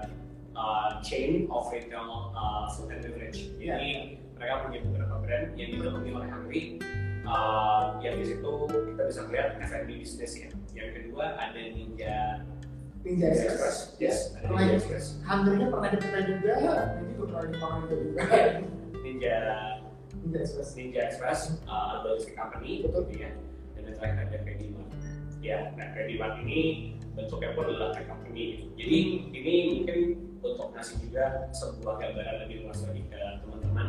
uh, 0.53 0.91
chain 1.01 1.49
of 1.49 1.73
retail 1.73 2.33
uh, 2.37 2.69
food 2.77 2.93
and 2.93 3.01
beverage. 3.01 3.49
Jadi 3.57 4.21
mereka 4.37 4.69
punya 4.69 4.79
beberapa 4.85 5.17
brand 5.25 5.47
yang 5.57 5.69
didukung 5.73 6.05
oleh 6.05 6.29
Hungry. 6.29 6.65
Uh, 7.23 8.03
yang 8.03 8.19
di 8.19 8.35
situ 8.35 8.53
kita 8.67 9.03
bisa 9.07 9.21
melihat 9.31 9.49
F&B 9.65 9.89
business 10.03 10.33
ya. 10.37 10.49
Yang 10.77 10.89
kedua 11.01 11.39
ada 11.41 11.61
Ninja 11.73 12.43
Ninja 13.07 13.31
Express. 13.31 13.95
Yes, 14.03 14.35
ada 14.37 14.51
Pernah 14.51 14.61
Ninja 14.67 14.77
Express. 14.77 15.07
Pernah 15.23 15.69
pernah 15.71 15.91
kita 15.95 16.21
juga, 16.27 16.55
nanti 16.67 17.03
juga 17.15 17.25
pernah 17.31 17.43
di 17.47 17.57
pameran 17.57 17.83
kita 17.87 17.95
juga. 18.03 18.21
Ninja 19.07 19.37
Ninja 20.19 20.39
Express. 20.43 20.69
Ninja 20.75 21.01
Express 21.07 21.41
uh, 21.71 22.03
logistic 22.03 22.35
company 22.35 22.83
Betul. 22.83 23.07
ya 23.15 23.31
terakhir 24.03 24.27
ada 24.27 24.39
Credit 24.43 24.69
Mart 24.75 24.91
ya 25.39 25.59
nah 25.79 25.87
Credit 25.95 26.17
Mart 26.19 26.35
ini 26.43 26.61
bentuknya 27.15 27.55
pun 27.55 27.65
adalah 27.71 27.95
tech 27.95 28.09
company 28.11 28.43
gitu. 28.59 28.65
jadi 28.75 28.99
ini 29.31 29.55
mungkin 29.79 29.99
untuk 30.43 30.75
ngasih 30.75 30.99
juga 31.07 31.49
sebuah 31.55 32.03
gambaran 32.03 32.37
lebih 32.47 32.67
luas 32.67 32.83
lagi 32.83 33.03
ke 33.07 33.21
teman-teman. 33.47 33.89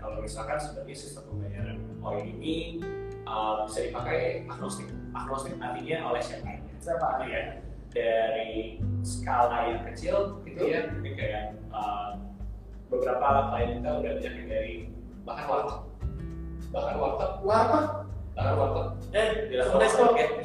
Kalau 0.00 0.16
misalkan 0.24 0.56
sebagai 0.56 0.96
sistem 0.96 1.28
pembayaran 1.28 1.76
OI 2.00 2.24
ini 2.24 2.80
uh, 3.28 3.68
bisa 3.68 3.84
dipakai 3.84 4.48
agnostik. 4.48 4.88
Agnostik 5.12 5.60
artinya 5.60 6.08
oleh 6.08 6.22
siapa? 6.24 6.56
Aja 6.56 6.72
Siapa? 6.80 7.06
gitu 7.20 7.28
ya 7.36 7.42
dari 7.92 8.80
skala 9.04 9.58
yang 9.68 9.82
kecil 9.92 10.40
gitu 10.48 10.62
ya. 10.64 10.88
Mungkin 10.88 11.12
kayak 11.20 11.44
uh, 11.68 12.16
beberapa 12.88 13.52
klien 13.52 13.84
kita 13.84 13.90
udah 14.00 14.12
banyak 14.16 14.34
yang 14.40 14.48
dari 14.48 14.74
bahkan 15.28 15.46
warteg. 15.52 15.78
Bahkan 16.72 16.94
warteg. 16.96 17.30
Warteg. 17.44 17.86
Bahkan 18.34 18.54
warteg 18.56 18.86
Eh, 19.10 19.28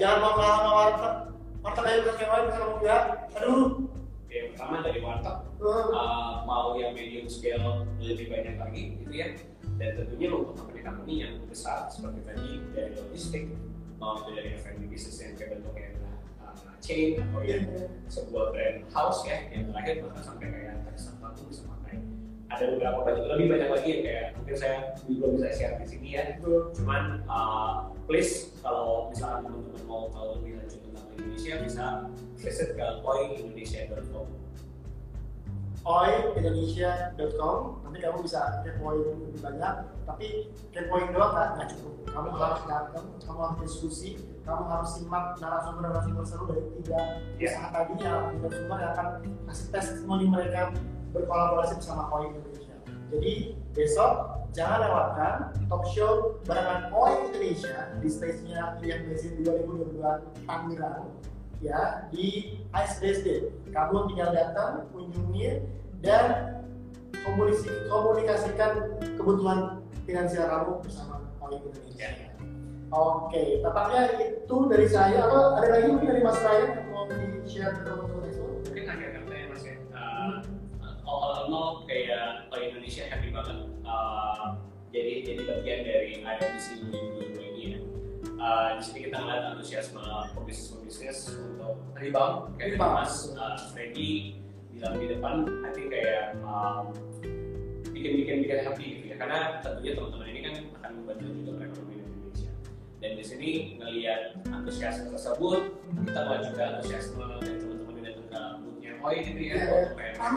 jangan 0.02 0.18
mau 0.22 0.34
kalah 0.38 0.58
sama 0.58 0.72
warteg. 0.74 1.14
Warteg 1.62 1.84
aja 1.86 2.00
bukan 2.02 2.18
yang 2.18 2.32
lain 2.32 2.46
ngomong 2.50 2.82
ya. 2.82 2.98
Aduh. 3.38 3.66
yang 4.36 4.52
pertama 4.52 4.84
dari 4.84 5.00
warteg 5.00 5.38
Uh, 5.56 5.88
uh, 5.96 6.32
mau 6.44 6.76
yang 6.76 6.92
medium 6.92 7.32
scale 7.32 7.88
lebih 8.04 8.28
banyak 8.28 8.60
lagi 8.60 9.00
gitu 9.00 9.08
ya 9.16 9.32
dan 9.80 9.96
tentunya 9.96 10.28
untuk 10.28 10.60
company-company 10.60 11.24
yang 11.24 11.34
besar 11.48 11.88
seperti 11.88 12.20
tadi 12.28 12.60
dari 12.76 12.92
logistik 13.00 13.44
mau 13.96 14.20
dari 14.28 14.60
F&B 14.60 14.92
business 14.92 15.24
yang 15.24 15.34
kayak 15.40 15.56
bentuknya 15.56 15.96
uh, 16.44 16.52
chain 16.84 17.24
atau 17.24 17.42
yang 17.48 17.64
sebuah 18.12 18.52
brand 18.52 18.84
house 18.92 19.24
ya 19.24 19.48
yang 19.52 19.72
terakhir 19.72 20.04
bahkan 20.04 20.24
sampai 20.28 20.48
kayak 20.52 20.76
tekstil 20.92 21.16
pun 21.24 21.32
bisa 21.48 21.64
ada 22.46 22.64
beberapa 22.70 23.00
banyak 23.02 23.26
lebih 23.26 23.48
banyak 23.58 23.70
lagi 23.74 23.90
yang 23.90 24.04
kayak 24.06 24.26
mungkin 24.38 24.56
saya 24.56 24.78
belum 25.10 25.32
bisa 25.38 25.50
share 25.58 25.76
di 25.82 25.86
sini 25.90 26.08
ya. 26.14 26.24
Cuman 26.78 27.26
uh, 27.26 27.90
please 28.06 28.54
kalau 28.62 29.10
misalnya 29.10 29.50
teman-teman 29.50 29.82
mau 29.90 30.08
tahu 30.14 30.40
lebih 30.40 30.62
lanjut 30.62 30.80
tentang 30.86 31.08
Indonesia 31.18 31.54
bisa 31.66 31.86
visit 32.38 32.70
ke 32.78 32.86
poingindonesia.com 33.02 34.28
oindonesia.com 35.86 37.58
nanti 37.86 37.98
kamu 38.02 38.18
bisa 38.26 38.42
kepoin 38.66 39.06
lebih 39.06 39.42
banyak. 39.42 39.76
Tapi 40.06 40.28
kepoin 40.74 41.14
doang 41.14 41.34
kan 41.34 41.48
nggak 41.58 41.68
cukup. 41.78 41.94
Kamu 42.10 42.30
harus 42.34 42.62
datang 42.70 43.06
kamu 43.22 43.40
harus 43.42 43.60
diskusi 43.66 44.36
kamu 44.46 44.64
harus 44.70 44.90
simak 45.02 45.26
narasumber-narasumber 45.42 46.22
seru 46.22 46.46
dari 46.46 46.64
tiga 46.78 47.00
usaha 47.42 47.68
tadi 47.74 47.94
yang 47.98 48.38
narasumber 48.38 48.78
yang 48.78 48.92
akan 48.94 49.08
kasih 49.50 49.68
testimoni 49.74 50.26
mereka 50.30 50.70
berkolaborasi 51.16 51.80
bersama 51.80 52.12
Koi 52.12 52.28
Indonesia. 52.28 52.76
Jadi 53.16 53.34
besok 53.72 54.44
jangan 54.52 54.84
lewatkan 54.84 55.34
talk 55.72 55.88
show 55.88 56.36
barengan 56.44 56.92
Koi 56.92 57.32
Indonesia 57.32 57.96
di 58.04 58.08
stage-nya 58.12 58.76
IFBC 58.84 59.48
2022 59.48 60.04
Tangerang 60.44 61.08
ya 61.64 62.12
di 62.12 62.60
ISBSD. 62.76 63.28
Kamu 63.72 64.12
tinggal 64.12 64.36
datang, 64.36 64.92
kunjungi 64.92 65.64
dan 66.04 66.60
komunikasikan 67.90 69.00
kebutuhan 69.16 69.82
finansial 70.04 70.46
kamu 70.52 70.72
bersama 70.84 71.24
Koi 71.40 71.56
Indonesia. 71.58 72.36
Oke, 72.94 73.60
tampaknya 73.66 74.02
itu 74.22 74.58
dari 74.70 74.88
saya. 74.88 75.26
Atau 75.26 75.58
ada 75.58 75.68
lagi 75.68 75.88
mungkin 75.90 76.16
dari 76.16 76.22
Mas 76.22 76.40
Ryan 76.40 76.70
yang 76.80 76.88
mau 76.94 77.04
di-share 77.10 77.74
ke 77.76 77.82
teman-teman 77.82 78.25
all 81.22 81.48
all 81.48 81.72
kayak 81.88 82.48
kalau 82.52 82.64
Indonesia 82.64 83.04
happy 83.08 83.30
banget. 83.32 83.58
Uh, 83.86 84.60
jadi 84.96 85.14
jadi 85.28 85.42
bagian 85.44 85.80
dari 85.84 86.12
IFBC 86.24 86.66
2022 86.88 87.52
ini 87.52 87.64
ya. 87.76 87.80
Uh, 88.36 88.68
di 88.80 88.82
sini 88.84 89.00
kita 89.08 89.16
melihat 89.20 89.44
antusiasme 89.56 90.04
pebisnis-pebisnis 90.36 91.20
untuk 91.56 91.76
rebound 91.96 92.56
kayak 92.56 92.76
tadi 92.76 92.80
Mas 92.80 93.14
uh, 93.36 93.60
Freddy 93.72 94.40
bilang 94.76 94.96
di 95.00 95.08
depan, 95.08 95.36
I 95.64 95.70
think 95.72 95.88
kayak 95.88 96.36
um, 96.44 96.92
bikin-bikin 97.96 98.44
bikin 98.44 98.60
happy 98.68 98.86
gitu 99.00 99.06
ya. 99.12 99.16
Karena 99.20 99.40
tentunya 99.64 99.92
teman-teman 99.96 100.28
ini 100.28 100.40
kan 100.44 100.56
akan 100.84 100.92
membantu 101.00 101.26
juga 101.32 101.52
perekonomian 101.64 102.04
Indonesia. 102.12 102.52
Dan 103.00 103.12
di 103.16 103.24
sini 103.24 103.50
ngelihat 103.80 104.22
antusiasme 104.52 105.12
tersebut 105.16 105.62
kita 106.04 106.20
mau 106.28 106.38
juga 106.44 106.64
antusiasme 106.76 107.24
dari 107.40 107.75
Oi 109.06 109.22
gitu 109.22 109.38
ya 109.38 109.70
untuk 109.70 110.02
kayak 110.02 110.18
mereka 110.18 110.34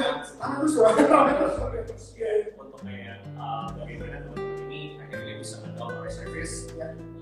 untuk 2.61 2.81
kayak 2.85 3.25
bagaimana 3.81 4.29
teman-teman 4.29 4.61
ini? 4.69 5.01
Akhirnya 5.01 5.35
bisa 5.41 5.65
mendorong 5.65 6.05
service. 6.13 6.69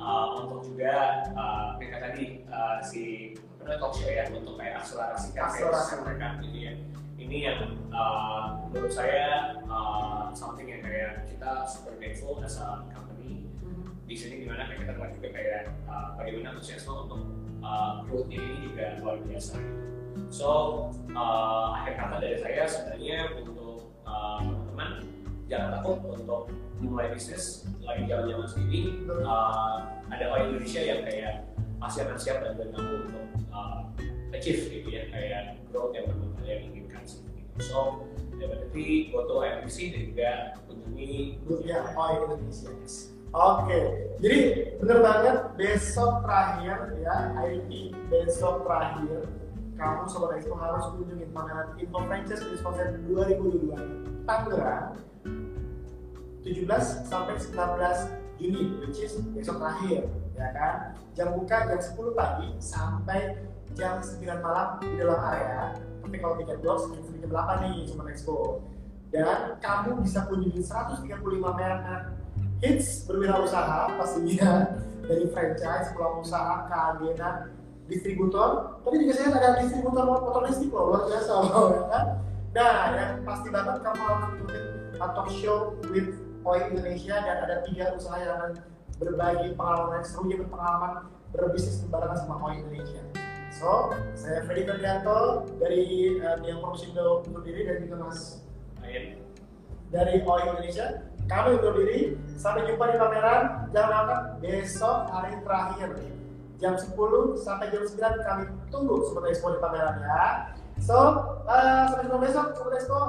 Uh, 0.02 0.42
untuk 0.42 0.66
juga 0.66 1.22
uh, 1.38 1.78
mereka 1.78 2.02
tadi 2.02 2.42
uh, 2.50 2.82
si 2.82 3.34
apa 3.62 3.78
talk 3.78 3.94
show 3.94 4.10
ya 4.10 4.26
untuk 4.34 4.58
kayak 4.58 4.82
akselerasi 4.82 5.28
karir 5.38 5.70
mereka 6.02 6.26
gitu 6.42 6.58
ya. 6.58 6.72
Ini 7.14 7.36
yang 7.38 7.60
uh, 7.94 8.66
menurut 8.66 8.90
saya 8.90 9.54
uh, 9.70 10.34
something 10.34 10.66
yang 10.66 10.82
kayak 10.82 11.30
kita 11.30 11.62
super 11.70 11.94
grateful 11.94 12.42
as 12.42 12.58
a 12.58 12.82
company. 12.90 13.46
Di 14.02 14.18
sini 14.18 14.42
di 14.42 14.46
mana 14.50 14.66
kayak 14.66 14.82
kita 14.82 14.92
lihat 14.98 15.12
juga 15.14 15.28
kayak 15.30 15.62
uh, 15.86 16.18
bagaimana 16.18 16.58
antusiasme 16.58 16.90
untuk 17.06 17.22
uh, 17.62 18.02
growth-nya 18.02 18.42
ini 18.42 18.66
juga 18.66 18.98
luar 18.98 19.22
biasa 19.22 19.62
so 20.28 20.48
uh, 21.14 21.76
akhir 21.80 21.92
kata 21.98 22.14
dari 22.18 22.36
saya 22.42 22.62
sebenarnya 22.66 23.18
untuk 23.38 23.94
uh, 24.06 24.42
teman-teman 24.42 24.90
jangan 25.46 25.68
takut 25.78 25.98
untuk 26.10 26.42
mulai 26.82 27.08
bisnis 27.14 27.64
lagi 27.86 28.04
jalan-jalan 28.04 28.48
sendiri 28.50 29.06
uh, 29.22 29.96
ada 30.10 30.24
orang 30.30 30.52
Indonesia 30.52 30.82
yang 30.82 31.00
kayak 31.06 31.34
pasti 31.80 31.98
akan 32.02 32.16
siap 32.18 32.42
dan 32.42 32.56
kamu 32.58 32.92
untuk 33.06 33.26
uh, 33.54 33.86
achieve 34.34 34.68
gitu 34.68 34.88
ya 34.90 35.08
kayak 35.08 35.62
growth 35.70 35.94
yang 35.94 36.08
benar 36.10 36.30
kalian 36.40 36.60
inginkan 36.72 37.02
seperti 37.04 37.40
itu. 37.42 37.58
So, 37.64 38.06
berarti 38.36 38.86
foto 39.10 39.34
IMBC 39.42 39.76
dan 39.92 40.02
juga 40.12 40.30
kunjungi 40.68 41.12
grupnya 41.44 41.78
OI 41.96 42.14
Indonesia. 42.22 42.70
Oke, 43.36 43.80
jadi 44.22 44.38
bener 44.80 44.98
banget 45.02 45.36
besok 45.60 46.24
terakhir 46.24 46.96
ya 47.04 47.16
IT 47.44 47.70
besok 48.08 48.64
terakhir 48.64 49.28
kamu 49.76 50.08
sobat 50.08 50.40
Expo 50.40 50.56
harus 50.56 50.88
kunjungi 50.96 51.28
pameran 51.36 51.76
Info 51.76 51.98
Franchise 52.08 52.40
Business 52.40 52.64
Concept 52.64 52.96
2022 53.12 54.24
Tangerang 54.24 54.96
17 56.42 57.08
sampai 57.08 57.34
19 57.36 58.40
Juni 58.40 58.62
which 58.80 58.98
is 59.04 59.20
besok 59.36 59.60
terakhir 59.60 60.08
ya 60.36 60.48
kan? 60.52 60.76
Jam 61.16 61.32
buka 61.36 61.68
jam 61.68 61.80
10 61.80 62.16
pagi 62.16 62.48
sampai 62.60 63.20
jam 63.76 64.00
9 64.00 64.44
malam 64.44 64.80
di 64.80 64.96
dalam 65.00 65.20
area. 65.20 65.76
Tapi 66.04 66.16
kalau 66.20 66.34
tiket 66.40 66.60
box 66.64 66.92
jam 66.92 67.04
jam 67.20 67.30
8 67.32 67.64
nih 67.64 67.76
Sobat 67.88 68.06
Expo 68.12 68.64
dan 69.12 69.60
kamu 69.60 70.02
bisa 70.02 70.24
kunjungi 70.28 70.60
135 70.60 71.04
merek 71.40 72.12
hits 72.64 73.04
berwirausaha 73.04 73.92
pastinya 74.00 74.80
dari 75.06 75.28
franchise, 75.30 75.94
peluang 75.94 76.24
usaha, 76.24 76.66
keagenan, 76.66 77.54
distributor. 77.86 78.78
Tapi 78.82 78.96
juga 79.02 79.12
saya 79.14 79.28
ada 79.34 79.50
distributor 79.62 80.04
motor 80.06 80.42
listrik 80.46 80.70
loh 80.70 80.94
luar 80.94 81.02
biasa 81.06 81.32
loh 81.32 81.66
ya 81.72 81.82
kan? 81.90 82.04
Nah 82.54 82.78
yang 82.94 83.12
pasti 83.22 83.48
banget 83.50 83.76
kamu 83.82 84.02
harus 84.02 84.28
ikutin 84.38 84.64
talk 84.96 85.28
show 85.30 85.58
with 85.90 86.08
Point 86.46 86.66
Indonesia 86.70 87.16
dan 87.18 87.36
ada 87.42 87.56
tiga 87.66 87.90
usaha 87.94 88.16
yang 88.22 88.32
akan 88.38 88.52
berbagi 88.96 89.52
pengalaman 89.58 90.00
seru 90.06 90.30
berpengalaman 90.30 91.10
berbisnis 91.34 91.84
barengan 91.90 92.18
sama 92.22 92.38
Point 92.38 92.62
Indonesia. 92.66 93.02
So 93.50 93.92
saya 94.18 94.44
Freddy 94.44 94.66
Ferdianto 94.66 95.48
dari 95.58 96.16
uh, 96.20 96.38
Dian 96.42 96.60
Promotion 96.60 96.92
undur 96.94 97.42
diri 97.42 97.66
dan 97.66 97.82
juga 97.82 98.08
Mas 98.08 98.46
Ayan. 98.82 99.20
dari 99.90 100.22
Point 100.22 100.46
Indonesia. 100.50 101.06
Kami 101.26 101.58
undur 101.58 101.74
diri. 101.74 102.14
Sampai 102.38 102.68
jumpa 102.70 102.94
di 102.94 102.96
pameran. 103.00 103.72
Jangan 103.74 103.90
lupa 104.06 104.16
besok 104.38 104.98
hari 105.10 105.34
terakhir 105.42 105.88
jam 106.56 106.74
10 106.76 106.96
sampai 107.36 107.68
jam 107.68 107.84
9 107.84 108.00
kami 108.24 108.44
tunggu 108.72 109.04
Sobat 109.08 109.28
Expo 109.28 109.52
di 109.52 109.60
pameran 109.60 110.00
ya. 110.00 110.24
So, 110.80 110.96
uh, 111.48 111.88
sampai 111.88 112.08
jumpa 112.08 112.20
besok 112.20 112.56
Sobat 112.56 112.80
Expo. 112.80 113.00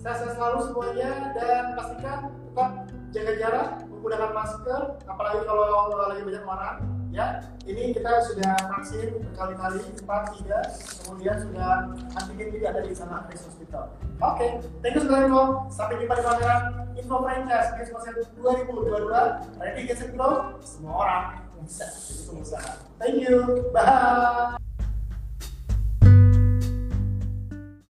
Saya 0.00 0.32
selalu 0.32 0.64
semuanya 0.64 1.36
dan 1.36 1.76
pastikan 1.76 2.32
tetap 2.32 2.88
jaga 3.12 3.32
jarak, 3.36 3.68
menggunakan 3.92 4.32
masker, 4.32 4.80
apalagi 5.04 5.44
kalau 5.44 5.92
lagi 6.08 6.24
banyak 6.24 6.44
orang. 6.48 6.76
Ya, 7.10 7.42
ini 7.66 7.90
kita 7.90 8.22
sudah 8.22 8.54
vaksin 8.70 9.18
berkali-kali, 9.18 9.82
empat, 9.98 10.30
tiga, 10.38 10.62
kemudian 11.04 11.36
sudah 11.42 11.90
antigen 12.16 12.54
juga 12.54 12.70
ada 12.70 12.86
di 12.86 12.94
sana 12.94 13.26
Chris 13.26 13.44
Hospital. 13.44 13.92
Oke, 14.22 14.38
okay. 14.38 14.50
thank 14.80 14.94
you 14.94 15.04
Expo. 15.04 15.66
Sampai 15.74 16.00
jumpa 16.00 16.14
di 16.16 16.24
pameran 16.24 16.62
Info 16.96 17.16
Franchise 17.20 17.68
Expo 17.82 17.98
2022. 18.40 19.10
Ready, 19.58 19.82
get 19.90 19.98
set, 19.98 20.14
go. 20.14 20.54
Semua 20.62 20.94
orang 21.02 21.49
bisa 21.70 21.86
jadi 21.86 22.22
pengusaha. 22.26 22.70
Thank 22.98 23.22
you. 23.22 23.70
Bye. 23.70 24.58